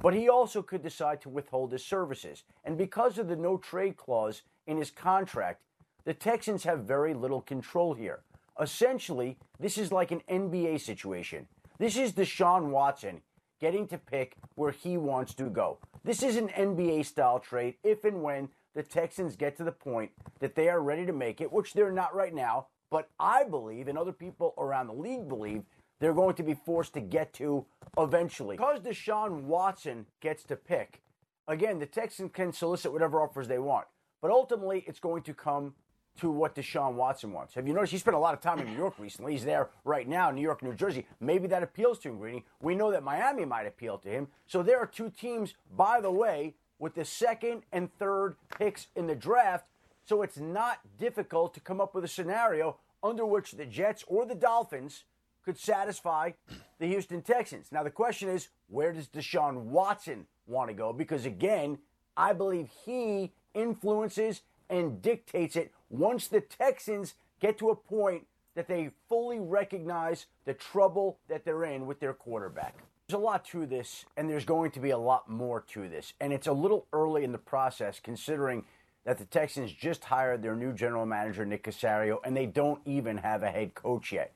but 0.00 0.14
he 0.14 0.28
also 0.28 0.62
could 0.62 0.82
decide 0.82 1.20
to 1.22 1.28
withhold 1.28 1.72
his 1.72 1.84
services. 1.84 2.44
And 2.64 2.78
because 2.78 3.18
of 3.18 3.28
the 3.28 3.36
no 3.36 3.56
trade 3.56 3.96
clause 3.96 4.42
in 4.66 4.76
his 4.76 4.90
contract, 4.90 5.62
the 6.04 6.14
Texans 6.14 6.64
have 6.64 6.80
very 6.80 7.14
little 7.14 7.40
control 7.40 7.94
here. 7.94 8.22
Essentially, 8.60 9.38
this 9.58 9.78
is 9.78 9.92
like 9.92 10.10
an 10.10 10.22
NBA 10.28 10.80
situation. 10.80 11.46
This 11.78 11.96
is 11.96 12.12
Deshaun 12.12 12.70
Watson 12.70 13.22
getting 13.60 13.86
to 13.86 13.98
pick 13.98 14.36
where 14.56 14.72
he 14.72 14.96
wants 14.96 15.34
to 15.34 15.44
go. 15.44 15.78
This 16.04 16.22
is 16.22 16.36
an 16.36 16.48
NBA 16.48 17.06
style 17.06 17.38
trade 17.38 17.76
if 17.84 18.04
and 18.04 18.22
when 18.22 18.48
the 18.74 18.82
Texans 18.82 19.36
get 19.36 19.56
to 19.56 19.64
the 19.64 19.72
point 19.72 20.10
that 20.40 20.54
they 20.54 20.68
are 20.68 20.82
ready 20.82 21.06
to 21.06 21.12
make 21.12 21.40
it, 21.40 21.52
which 21.52 21.72
they're 21.72 21.92
not 21.92 22.14
right 22.14 22.34
now, 22.34 22.66
but 22.90 23.08
I 23.18 23.44
believe, 23.44 23.88
and 23.88 23.96
other 23.96 24.12
people 24.12 24.54
around 24.58 24.88
the 24.88 24.94
league 24.94 25.28
believe, 25.28 25.62
they're 26.02 26.12
going 26.12 26.34
to 26.34 26.42
be 26.42 26.54
forced 26.54 26.94
to 26.94 27.00
get 27.00 27.32
to 27.32 27.64
eventually. 27.96 28.56
Because 28.56 28.80
Deshaun 28.80 29.42
Watson 29.42 30.04
gets 30.20 30.42
to 30.44 30.56
pick, 30.56 31.00
again, 31.46 31.78
the 31.78 31.86
Texans 31.86 32.32
can 32.34 32.52
solicit 32.52 32.92
whatever 32.92 33.22
offers 33.22 33.46
they 33.46 33.60
want, 33.60 33.86
but 34.20 34.32
ultimately 34.32 34.82
it's 34.88 34.98
going 34.98 35.22
to 35.22 35.32
come 35.32 35.74
to 36.18 36.28
what 36.28 36.56
Deshaun 36.56 36.94
Watson 36.94 37.32
wants. 37.32 37.54
Have 37.54 37.68
you 37.68 37.72
noticed 37.72 37.92
he 37.92 37.98
spent 37.98 38.16
a 38.16 38.18
lot 38.18 38.34
of 38.34 38.40
time 38.40 38.58
in 38.58 38.66
New 38.66 38.76
York 38.76 38.94
recently? 38.98 39.30
He's 39.30 39.44
there 39.44 39.70
right 39.84 40.08
now, 40.08 40.32
New 40.32 40.42
York, 40.42 40.60
New 40.60 40.74
Jersey. 40.74 41.06
Maybe 41.20 41.46
that 41.46 41.62
appeals 41.62 42.00
to 42.00 42.08
him, 42.08 42.18
Greeny. 42.18 42.44
We 42.60 42.74
know 42.74 42.90
that 42.90 43.04
Miami 43.04 43.44
might 43.44 43.68
appeal 43.68 43.96
to 43.98 44.08
him. 44.08 44.26
So 44.44 44.64
there 44.64 44.80
are 44.80 44.86
two 44.86 45.08
teams, 45.08 45.54
by 45.76 46.00
the 46.00 46.10
way, 46.10 46.56
with 46.80 46.96
the 46.96 47.04
second 47.04 47.62
and 47.70 47.96
third 48.00 48.34
picks 48.58 48.88
in 48.96 49.06
the 49.06 49.14
draft. 49.14 49.66
So 50.04 50.22
it's 50.22 50.36
not 50.36 50.80
difficult 50.98 51.54
to 51.54 51.60
come 51.60 51.80
up 51.80 51.94
with 51.94 52.02
a 52.02 52.08
scenario 52.08 52.78
under 53.04 53.24
which 53.24 53.52
the 53.52 53.66
Jets 53.66 54.04
or 54.08 54.26
the 54.26 54.34
Dolphins 54.34 55.04
could 55.44 55.58
satisfy 55.58 56.32
the 56.78 56.86
Houston 56.86 57.22
Texans. 57.22 57.70
Now, 57.72 57.82
the 57.82 57.90
question 57.90 58.28
is, 58.28 58.48
where 58.68 58.92
does 58.92 59.08
Deshaun 59.08 59.64
Watson 59.64 60.26
want 60.46 60.68
to 60.68 60.74
go? 60.74 60.92
Because 60.92 61.26
again, 61.26 61.78
I 62.16 62.32
believe 62.32 62.68
he 62.84 63.32
influences 63.54 64.42
and 64.68 65.02
dictates 65.02 65.56
it 65.56 65.72
once 65.90 66.28
the 66.28 66.40
Texans 66.40 67.14
get 67.40 67.58
to 67.58 67.70
a 67.70 67.76
point 67.76 68.26
that 68.54 68.68
they 68.68 68.90
fully 69.08 69.40
recognize 69.40 70.26
the 70.44 70.54
trouble 70.54 71.18
that 71.28 71.44
they're 71.44 71.64
in 71.64 71.86
with 71.86 72.00
their 72.00 72.12
quarterback. 72.12 72.76
There's 73.06 73.18
a 73.18 73.22
lot 73.22 73.44
to 73.46 73.66
this, 73.66 74.04
and 74.16 74.28
there's 74.28 74.44
going 74.44 74.70
to 74.72 74.80
be 74.80 74.90
a 74.90 74.98
lot 74.98 75.28
more 75.28 75.60
to 75.72 75.88
this. 75.88 76.12
And 76.20 76.32
it's 76.32 76.46
a 76.46 76.52
little 76.52 76.86
early 76.92 77.24
in 77.24 77.32
the 77.32 77.38
process 77.38 78.00
considering 78.02 78.64
that 79.04 79.18
the 79.18 79.24
Texans 79.24 79.72
just 79.72 80.04
hired 80.04 80.42
their 80.42 80.54
new 80.54 80.72
general 80.72 81.04
manager, 81.04 81.44
Nick 81.44 81.64
Caserio, 81.64 82.18
and 82.24 82.36
they 82.36 82.46
don't 82.46 82.80
even 82.84 83.16
have 83.18 83.42
a 83.42 83.50
head 83.50 83.74
coach 83.74 84.12
yet. 84.12 84.32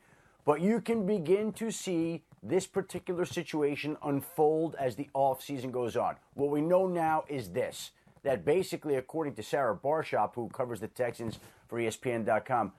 But 0.46 0.60
you 0.60 0.80
can 0.80 1.04
begin 1.04 1.52
to 1.54 1.72
see 1.72 2.22
this 2.40 2.68
particular 2.68 3.24
situation 3.26 3.96
unfold 4.04 4.76
as 4.78 4.94
the 4.94 5.10
offseason 5.12 5.72
goes 5.72 5.96
on. 5.96 6.14
What 6.34 6.50
we 6.50 6.60
know 6.60 6.86
now 6.86 7.24
is 7.28 7.50
this 7.50 7.90
that 8.22 8.44
basically, 8.44 8.96
according 8.96 9.34
to 9.34 9.42
Sarah 9.42 9.76
Barshop, 9.76 10.34
who 10.34 10.48
covers 10.48 10.80
the 10.80 10.88
Texans 10.88 11.38
for 11.68 11.78
ESPN.com, 11.78 12.72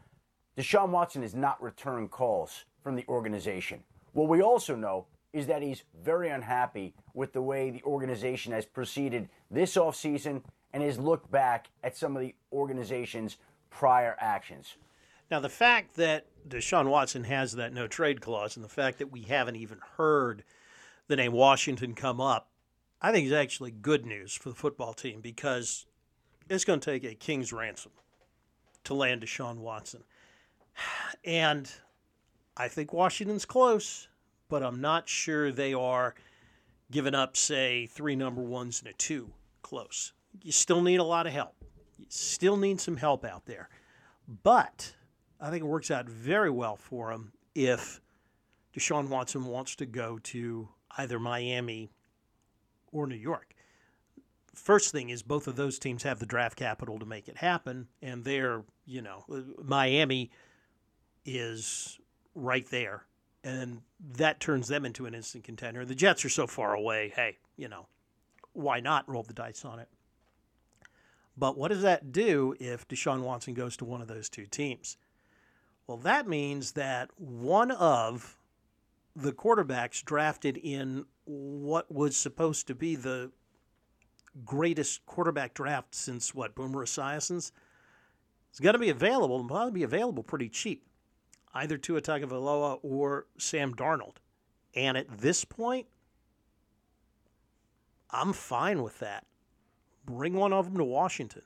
Deshaun 0.57 0.89
Watson 0.89 1.23
is 1.23 1.35
not 1.35 1.61
returning 1.61 2.09
calls 2.09 2.65
from 2.81 2.95
the 2.95 3.05
organization. 3.07 3.83
What 4.13 4.29
we 4.29 4.41
also 4.41 4.75
know 4.75 5.05
is 5.33 5.47
that 5.47 5.61
he's 5.61 5.83
very 6.03 6.29
unhappy 6.29 6.95
with 7.13 7.33
the 7.33 7.41
way 7.41 7.69
the 7.69 7.83
organization 7.83 8.53
has 8.53 8.65
proceeded 8.65 9.29
this 9.51 9.75
offseason 9.75 10.41
and 10.73 10.83
has 10.83 10.97
looked 10.97 11.29
back 11.31 11.67
at 11.83 11.95
some 11.95 12.15
of 12.15 12.21
the 12.21 12.33
organization's 12.51 13.37
prior 13.69 14.15
actions. 14.19 14.75
Now, 15.29 15.39
the 15.39 15.49
fact 15.49 15.95
that 15.95 16.27
Deshaun 16.47 16.89
Watson 16.89 17.25
has 17.25 17.53
that 17.53 17.73
no 17.73 17.87
trade 17.87 18.21
clause 18.21 18.55
and 18.55 18.63
the 18.63 18.69
fact 18.69 18.99
that 18.99 19.11
we 19.11 19.23
haven't 19.23 19.57
even 19.57 19.79
heard 19.97 20.43
the 21.07 21.15
name 21.15 21.33
Washington 21.33 21.93
come 21.93 22.21
up 22.21 22.49
I 23.01 23.11
think 23.11 23.27
is 23.27 23.33
actually 23.33 23.71
good 23.71 24.05
news 24.05 24.33
for 24.33 24.49
the 24.49 24.55
football 24.55 24.93
team 24.93 25.21
because 25.21 25.85
it's 26.49 26.65
going 26.65 26.79
to 26.79 26.91
take 26.91 27.03
a 27.03 27.13
king's 27.13 27.53
ransom 27.53 27.91
to 28.85 28.93
land 28.93 29.21
Deshaun 29.21 29.57
Watson. 29.57 30.03
And 31.23 31.69
I 32.55 32.69
think 32.69 32.93
Washington's 32.93 33.43
close, 33.43 34.07
but 34.47 34.63
I'm 34.63 34.79
not 34.79 35.09
sure 35.09 35.51
they 35.51 35.73
are 35.73 36.15
giving 36.89 37.13
up, 37.13 37.35
say, 37.35 37.85
three 37.85 38.15
number 38.15 38.41
ones 38.41 38.79
and 38.79 38.89
a 38.89 38.93
two 38.93 39.31
close. 39.61 40.13
You 40.41 40.53
still 40.53 40.81
need 40.81 41.01
a 41.01 41.03
lot 41.03 41.27
of 41.27 41.33
help. 41.33 41.55
You 41.97 42.05
still 42.07 42.55
need 42.55 42.79
some 42.79 42.95
help 42.95 43.25
out 43.25 43.45
there. 43.45 43.67
But 44.43 44.95
I 45.39 45.49
think 45.49 45.63
it 45.63 45.67
works 45.67 45.91
out 45.91 46.07
very 46.09 46.49
well 46.49 46.75
for 46.75 47.11
him 47.11 47.31
if 47.53 48.01
Deshaun 48.75 49.09
Watson 49.09 49.45
wants 49.45 49.75
to 49.77 49.85
go 49.85 50.19
to 50.23 50.69
either 50.97 51.19
Miami 51.19 51.89
or 52.91 53.07
New 53.07 53.15
York. 53.15 53.53
First 54.53 54.91
thing 54.91 55.09
is 55.09 55.21
both 55.21 55.47
of 55.47 55.55
those 55.55 55.77
teams 55.77 56.03
have 56.03 56.19
the 56.19 56.25
draft 56.25 56.57
capital 56.57 56.97
to 56.99 57.05
make 57.05 57.27
it 57.27 57.37
happen, 57.37 57.87
and 58.01 58.23
they're, 58.23 58.63
you 58.85 59.01
know, 59.01 59.23
Miami 59.63 60.31
is 61.25 61.99
right 62.33 62.67
there, 62.71 63.03
and 63.43 63.81
that 64.15 64.39
turns 64.39 64.67
them 64.67 64.85
into 64.85 65.05
an 65.05 65.13
instant 65.13 65.43
contender. 65.43 65.85
The 65.85 65.93
Jets 65.93 66.25
are 66.25 66.29
so 66.29 66.47
far 66.47 66.73
away. 66.73 67.13
Hey, 67.15 67.37
you 67.55 67.67
know, 67.67 67.85
why 68.53 68.79
not 68.79 69.07
roll 69.07 69.23
the 69.23 69.33
dice 69.33 69.63
on 69.63 69.79
it? 69.79 69.89
But 71.37 71.55
what 71.55 71.67
does 71.67 71.83
that 71.83 72.11
do 72.11 72.55
if 72.59 72.87
Deshaun 72.87 73.21
Watson 73.21 73.53
goes 73.53 73.77
to 73.77 73.85
one 73.85 74.01
of 74.01 74.07
those 74.07 74.27
two 74.27 74.47
teams? 74.47 74.97
Well, 75.87 75.97
that 75.97 76.27
means 76.27 76.73
that 76.73 77.11
one 77.17 77.71
of 77.71 78.37
the 79.15 79.31
quarterbacks 79.31 80.03
drafted 80.03 80.57
in 80.57 81.05
what 81.23 81.89
was 81.91 82.17
supposed 82.17 82.67
to 82.67 82.75
be 82.75 82.95
the 82.95 83.31
greatest 84.45 85.05
quarterback 85.05 85.53
draft 85.53 85.95
since 85.95 86.35
what 86.35 86.55
Boomer 86.55 86.85
Esiason's 86.85 87.53
is 88.53 88.59
going 88.59 88.73
to 88.73 88.79
be 88.79 88.89
available 88.89 89.39
and 89.39 89.47
probably 89.47 89.71
be 89.71 89.83
available 89.83 90.23
pretty 90.23 90.49
cheap, 90.49 90.85
either 91.53 91.77
Tua 91.77 92.01
Tagovailoa 92.01 92.79
or 92.83 93.27
Sam 93.37 93.73
Darnold. 93.73 94.17
And 94.75 94.97
at 94.97 95.19
this 95.19 95.45
point, 95.45 95.87
I'm 98.11 98.33
fine 98.33 98.83
with 98.83 98.99
that. 98.99 99.25
Bring 100.05 100.33
one 100.33 100.53
of 100.53 100.65
them 100.65 100.77
to 100.77 100.83
Washington, 100.83 101.41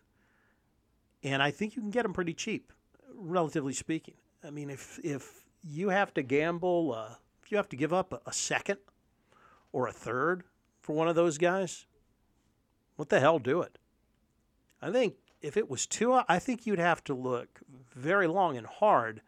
and 1.24 1.42
I 1.42 1.52
think 1.52 1.76
you 1.76 1.82
can 1.82 1.92
get 1.92 2.04
them 2.04 2.14
pretty 2.14 2.34
cheap, 2.34 2.74
relatively 3.16 3.74
speaking. 3.74 4.16
I 4.44 4.50
mean, 4.50 4.70
if 4.70 5.00
if 5.04 5.44
you 5.64 5.90
have 5.90 6.14
to 6.16 6.24
gamble, 6.24 6.94
uh, 6.94 7.16
if 7.44 7.52
you 7.52 7.58
have 7.58 7.70
to 7.70 7.76
give 7.76 7.94
up 7.94 8.14
a, 8.14 8.22
a 8.26 8.34
second 8.34 8.80
or 9.72 9.88
a 9.88 9.92
third 9.92 10.44
for 10.82 10.94
one 10.94 11.08
of 11.08 11.16
those 11.16 11.38
guys, 11.38 11.86
what 12.96 13.10
the 13.10 13.20
hell 13.20 13.40
do 13.40 13.62
it? 13.62 13.78
I 14.82 14.92
think 14.92 15.16
if 15.42 15.58
it 15.58 15.70
was 15.70 15.86
Tua, 15.86 16.26
I 16.28 16.40
think 16.40 16.66
you'd 16.66 16.80
have 16.80 17.04
to 17.06 17.14
look 17.14 17.62
very 17.96 18.28
long 18.28 18.58
and 18.58 18.68
hard. 18.68 19.22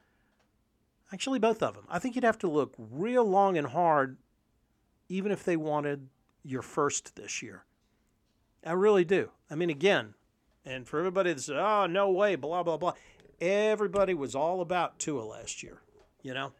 Actually, 1.12 1.39
both 1.39 1.62
of 1.62 1.76
them. 1.76 1.86
I 1.89 1.99
think 1.99 2.15
you'd 2.15 2.23
have 2.23 2.39
to 2.39 2.49
look 2.49 2.73
real 2.78 3.23
long 3.23 3.58
and 3.58 3.67
hard, 3.67 4.17
even 5.10 5.32
if 5.32 5.43
they 5.43 5.56
wanted 5.56 6.10
your 6.43 6.63
first 6.63 7.15
this 7.15 7.43
year. 7.43 7.65
I 8.65 8.71
really 8.71 9.06
do. 9.06 9.30
I 9.49 9.56
mean, 9.56 9.69
again, 9.69 10.15
and 10.65 10.88
for 10.88 10.97
everybody 10.99 11.34
that 11.34 11.41
says, 11.41 11.56
oh, 11.58 11.86
no 11.86 12.10
way, 12.10 12.36
blah, 12.36 12.63
blah, 12.63 12.78
blah, 12.78 12.93
everybody 13.43 14.13
was 14.13 14.36
all 14.36 14.62
about 14.62 14.99
Tua 14.99 15.21
last 15.21 15.62
year. 15.62 15.82
You 16.21 16.34
know, 16.34 16.53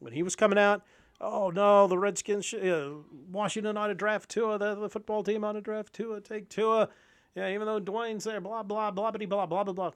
when 0.00 0.12
he 0.12 0.22
was 0.22 0.34
coming 0.34 0.58
out, 0.58 0.82
oh 1.20 1.50
no, 1.50 1.86
the 1.86 1.98
Redskins, 1.98 2.52
uh, 2.52 2.90
Washington 3.30 3.76
ought 3.76 3.86
to 3.86 3.94
draft 3.94 4.28
Tua, 4.28 4.58
the, 4.58 4.74
the 4.74 4.88
football 4.88 5.22
team 5.22 5.44
ought 5.44 5.52
to 5.52 5.60
draft 5.60 5.92
Tua, 5.92 6.20
take 6.20 6.48
Tua. 6.48 6.88
Yeah, 7.34 7.48
even 7.50 7.66
though 7.66 7.80
Dwayne's 7.80 8.24
there, 8.24 8.40
blah, 8.40 8.62
blah, 8.62 8.90
blah, 8.90 9.10
blah, 9.10 9.26
blah, 9.26 9.46
blah, 9.46 9.64
blah, 9.64 9.72
blah. 9.72 9.90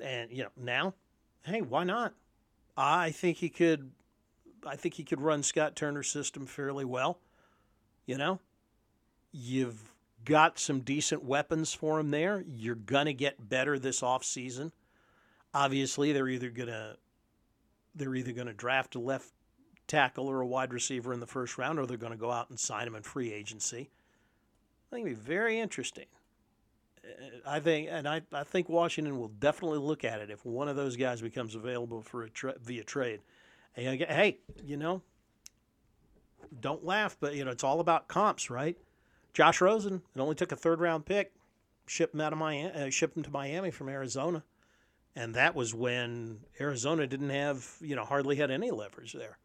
And, 0.00 0.30
you 0.30 0.44
know, 0.44 0.50
now, 0.56 0.94
hey, 1.44 1.62
why 1.62 1.84
not? 1.84 2.14
I 2.76 3.10
think 3.10 3.38
he 3.38 3.48
could, 3.48 3.90
I 4.66 4.76
think 4.76 4.94
he 4.94 5.04
could 5.04 5.20
run 5.20 5.42
Scott 5.42 5.76
Turner's 5.76 6.08
system 6.08 6.46
fairly 6.46 6.84
well. 6.84 7.18
You 8.06 8.18
know, 8.18 8.40
you've 9.32 9.92
got 10.24 10.58
some 10.58 10.80
decent 10.80 11.24
weapons 11.24 11.72
for 11.72 11.98
him 12.00 12.10
there. 12.10 12.44
You're 12.46 12.74
going 12.74 13.06
to 13.06 13.14
get 13.14 13.48
better 13.48 13.78
this 13.78 14.00
offseason. 14.00 14.72
Obviously, 15.56 16.12
they're 16.12 16.28
either 16.28 16.50
going 16.50 16.68
to 16.68 16.98
they're 17.94 18.14
either 18.14 18.32
to 18.32 18.52
draft 18.52 18.94
a 18.94 18.98
left 18.98 19.32
tackle 19.86 20.28
or 20.28 20.42
a 20.42 20.46
wide 20.46 20.70
receiver 20.70 21.14
in 21.14 21.20
the 21.20 21.26
first 21.26 21.56
round, 21.56 21.78
or 21.78 21.86
they're 21.86 21.96
going 21.96 22.12
to 22.12 22.18
go 22.18 22.30
out 22.30 22.50
and 22.50 22.60
sign 22.60 22.86
him 22.86 22.94
in 22.94 23.02
free 23.02 23.32
agency. 23.32 23.88
I 24.92 24.94
think 24.96 25.06
it'd 25.06 25.18
be 25.18 25.24
very 25.24 25.58
interesting. 25.58 26.04
Uh, 27.02 27.38
I 27.46 27.60
think, 27.60 27.88
and 27.90 28.06
I, 28.06 28.20
I 28.34 28.44
think 28.44 28.68
Washington 28.68 29.18
will 29.18 29.28
definitely 29.28 29.78
look 29.78 30.04
at 30.04 30.20
it 30.20 30.30
if 30.30 30.44
one 30.44 30.68
of 30.68 30.76
those 30.76 30.94
guys 30.94 31.22
becomes 31.22 31.54
available 31.54 32.02
for 32.02 32.24
a 32.24 32.28
tra- 32.28 32.58
via 32.62 32.84
trade. 32.84 33.20
Hey, 33.72 33.96
hey, 33.96 34.36
you 34.62 34.76
know, 34.76 35.00
don't 36.60 36.84
laugh, 36.84 37.16
but 37.18 37.34
you 37.34 37.46
know 37.46 37.50
it's 37.50 37.64
all 37.64 37.80
about 37.80 38.08
comps, 38.08 38.50
right? 38.50 38.76
Josh 39.32 39.62
Rosen, 39.62 40.02
it 40.14 40.20
only 40.20 40.34
took 40.34 40.52
a 40.52 40.56
third 40.56 40.80
round 40.80 41.06
pick, 41.06 41.32
shipped 41.86 42.12
him 42.12 42.20
out 42.20 42.34
of 42.34 42.38
Miami, 42.38 42.72
uh, 42.72 42.90
shipped 42.90 43.16
him 43.16 43.22
to 43.22 43.30
Miami 43.30 43.70
from 43.70 43.88
Arizona, 43.88 44.44
and 45.16 45.34
that 45.34 45.56
was 45.56 45.74
when 45.74 46.40
Arizona 46.60 47.08
didn't 47.08 47.30
have, 47.30 47.66
you 47.80 47.96
know, 47.96 48.04
hardly 48.04 48.36
had 48.36 48.52
any 48.52 48.70
leverage 48.70 49.12
there 49.14 49.38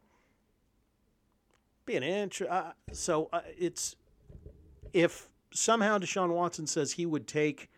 be 1.85 1.95
an 1.95 2.03
inch. 2.03 2.41
Uh, 2.41 2.71
so 2.91 3.29
uh, 3.33 3.41
it's 3.57 3.95
if 4.93 5.29
somehow 5.53 5.97
Deshaun 5.97 6.29
Watson 6.33 6.67
says 6.67 6.93
he 6.93 7.05
would 7.05 7.27
take 7.27 7.69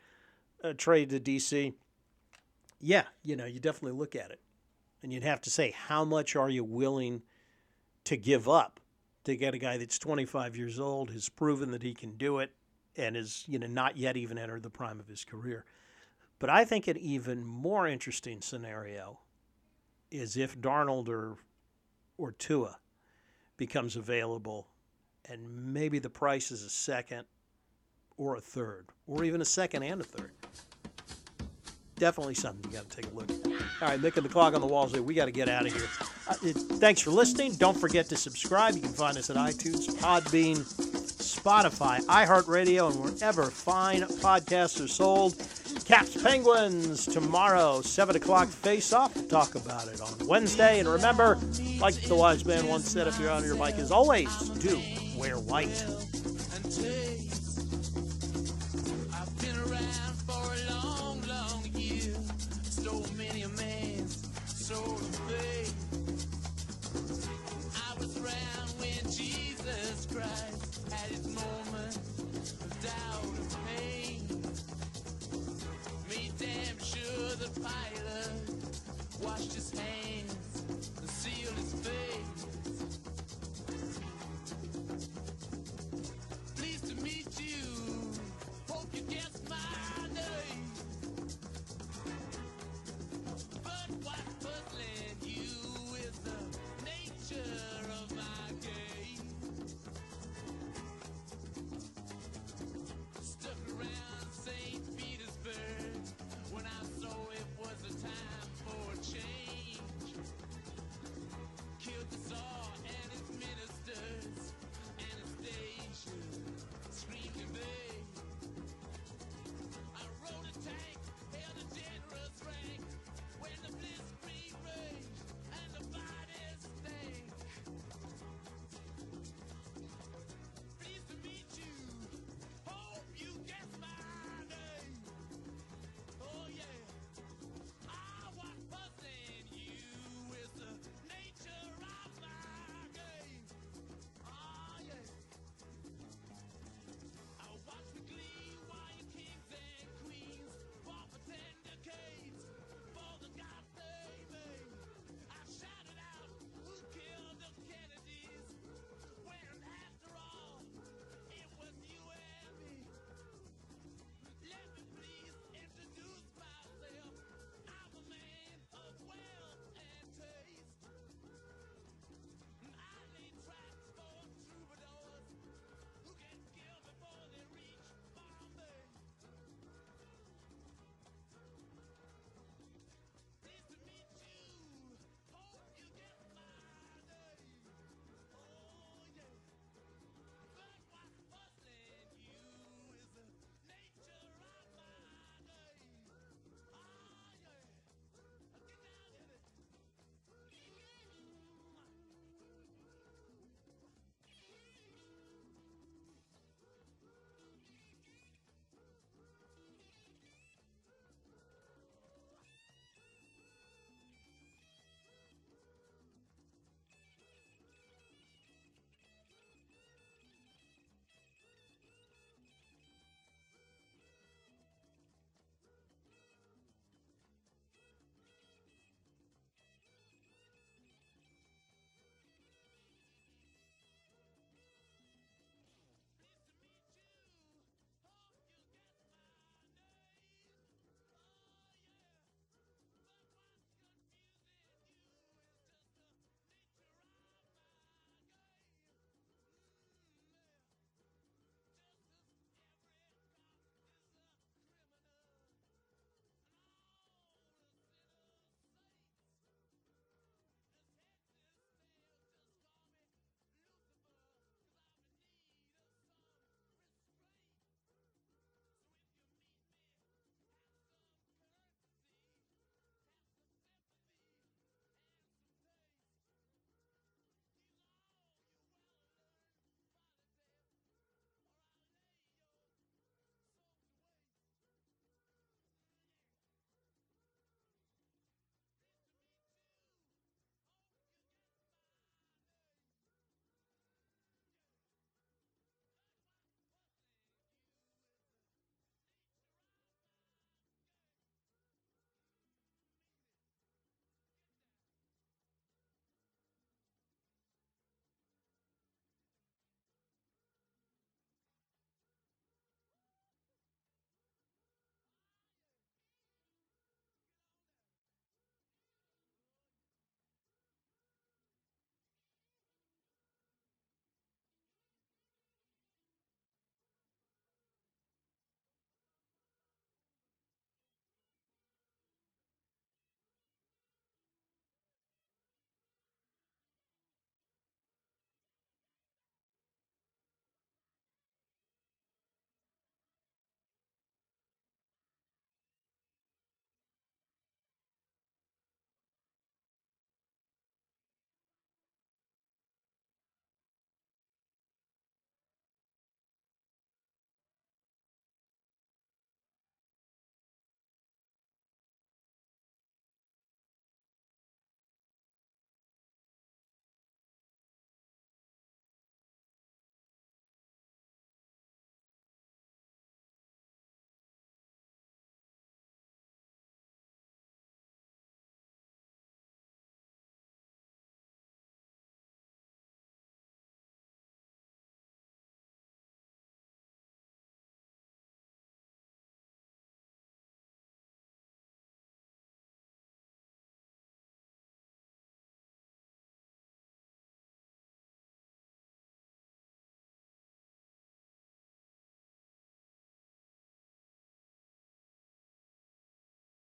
a 0.63 0.73
trade 0.73 1.09
to 1.09 1.19
DC, 1.19 1.73
yeah, 2.79 3.03
you 3.23 3.35
know, 3.35 3.45
you 3.45 3.59
definitely 3.59 3.97
look 3.97 4.15
at 4.15 4.31
it. 4.31 4.39
And 5.01 5.11
you'd 5.11 5.23
have 5.23 5.41
to 5.41 5.49
say, 5.49 5.71
how 5.71 6.05
much 6.05 6.35
are 6.35 6.49
you 6.49 6.63
willing 6.63 7.23
to 8.05 8.15
give 8.15 8.47
up 8.47 8.79
to 9.25 9.35
get 9.35 9.53
a 9.53 9.57
guy 9.57 9.77
that's 9.77 9.97
25 9.97 10.55
years 10.55 10.79
old, 10.79 11.09
has 11.11 11.29
proven 11.29 11.71
that 11.71 11.83
he 11.83 11.93
can 11.93 12.17
do 12.17 12.39
it, 12.39 12.51
and 12.95 13.17
is 13.17 13.43
you 13.47 13.57
know 13.57 13.67
not 13.67 13.97
yet 13.97 14.17
even 14.17 14.37
entered 14.37 14.63
the 14.63 14.69
prime 14.69 14.99
of 14.99 15.07
his 15.07 15.23
career. 15.25 15.65
But 16.43 16.49
I 16.49 16.65
think 16.65 16.89
an 16.89 16.97
even 16.97 17.45
more 17.45 17.87
interesting 17.87 18.41
scenario 18.41 19.21
is 20.11 20.35
if 20.35 20.59
Darnold 20.59 21.07
or 21.07 21.37
or 22.17 22.33
Tua 22.33 22.79
becomes 23.55 23.95
available, 23.95 24.67
and 25.29 25.73
maybe 25.73 25.99
the 25.99 26.09
price 26.09 26.51
is 26.51 26.61
a 26.63 26.69
second 26.69 27.23
or 28.17 28.35
a 28.35 28.41
third, 28.41 28.87
or 29.07 29.23
even 29.23 29.39
a 29.39 29.45
second 29.45 29.83
and 29.83 30.01
a 30.01 30.03
third. 30.03 30.33
Definitely 31.95 32.33
something 32.33 32.69
you 32.69 32.77
got 32.77 32.89
to 32.89 32.97
take 32.97 33.09
a 33.09 33.15
look 33.15 33.29
at. 33.31 33.47
All 33.81 33.87
right, 33.87 34.01
Mick 34.01 34.17
and 34.17 34.25
the 34.25 34.29
clock 34.29 34.53
on 34.53 34.59
the 34.59 34.67
walls. 34.67 34.91
We 34.91 35.13
got 35.13 35.27
to 35.27 35.31
get 35.31 35.47
out 35.47 35.65
of 35.65 35.71
here. 35.71 35.87
Uh, 36.27 36.35
it, 36.43 36.57
thanks 36.57 36.99
for 36.99 37.11
listening. 37.11 37.55
Don't 37.55 37.77
forget 37.77 38.09
to 38.09 38.17
subscribe. 38.17 38.75
You 38.75 38.81
can 38.81 38.91
find 38.91 39.17
us 39.17 39.29
at 39.29 39.37
iTunes, 39.37 39.87
Podbean, 39.95 40.92
Spotify, 41.43 41.99
iHeartRadio, 42.05 42.89
and 42.89 43.03
wherever 43.03 43.43
fine 43.51 44.01
podcasts 44.01 44.81
are 44.81 44.87
sold. 44.87 45.35
Caps 45.83 46.21
Penguins 46.23 47.05
tomorrow, 47.05 47.81
7 47.81 48.15
o'clock 48.15 48.47
face 48.47 48.93
off. 48.93 49.13
We'll 49.13 49.25
talk 49.25 49.55
about 49.55 49.89
it 49.89 49.99
on 49.99 50.25
Wednesday. 50.25 50.79
And 50.79 50.87
remember, 50.87 51.37
like 51.81 51.95
the 52.03 52.15
wise 52.15 52.45
man 52.45 52.67
once 52.67 52.89
said, 52.89 53.07
if 53.07 53.19
you're 53.19 53.29
on 53.29 53.43
your 53.43 53.57
bike, 53.57 53.75
as 53.75 53.91
always, 53.91 54.29
do 54.51 54.79
wear 55.17 55.35
white. 55.35 55.85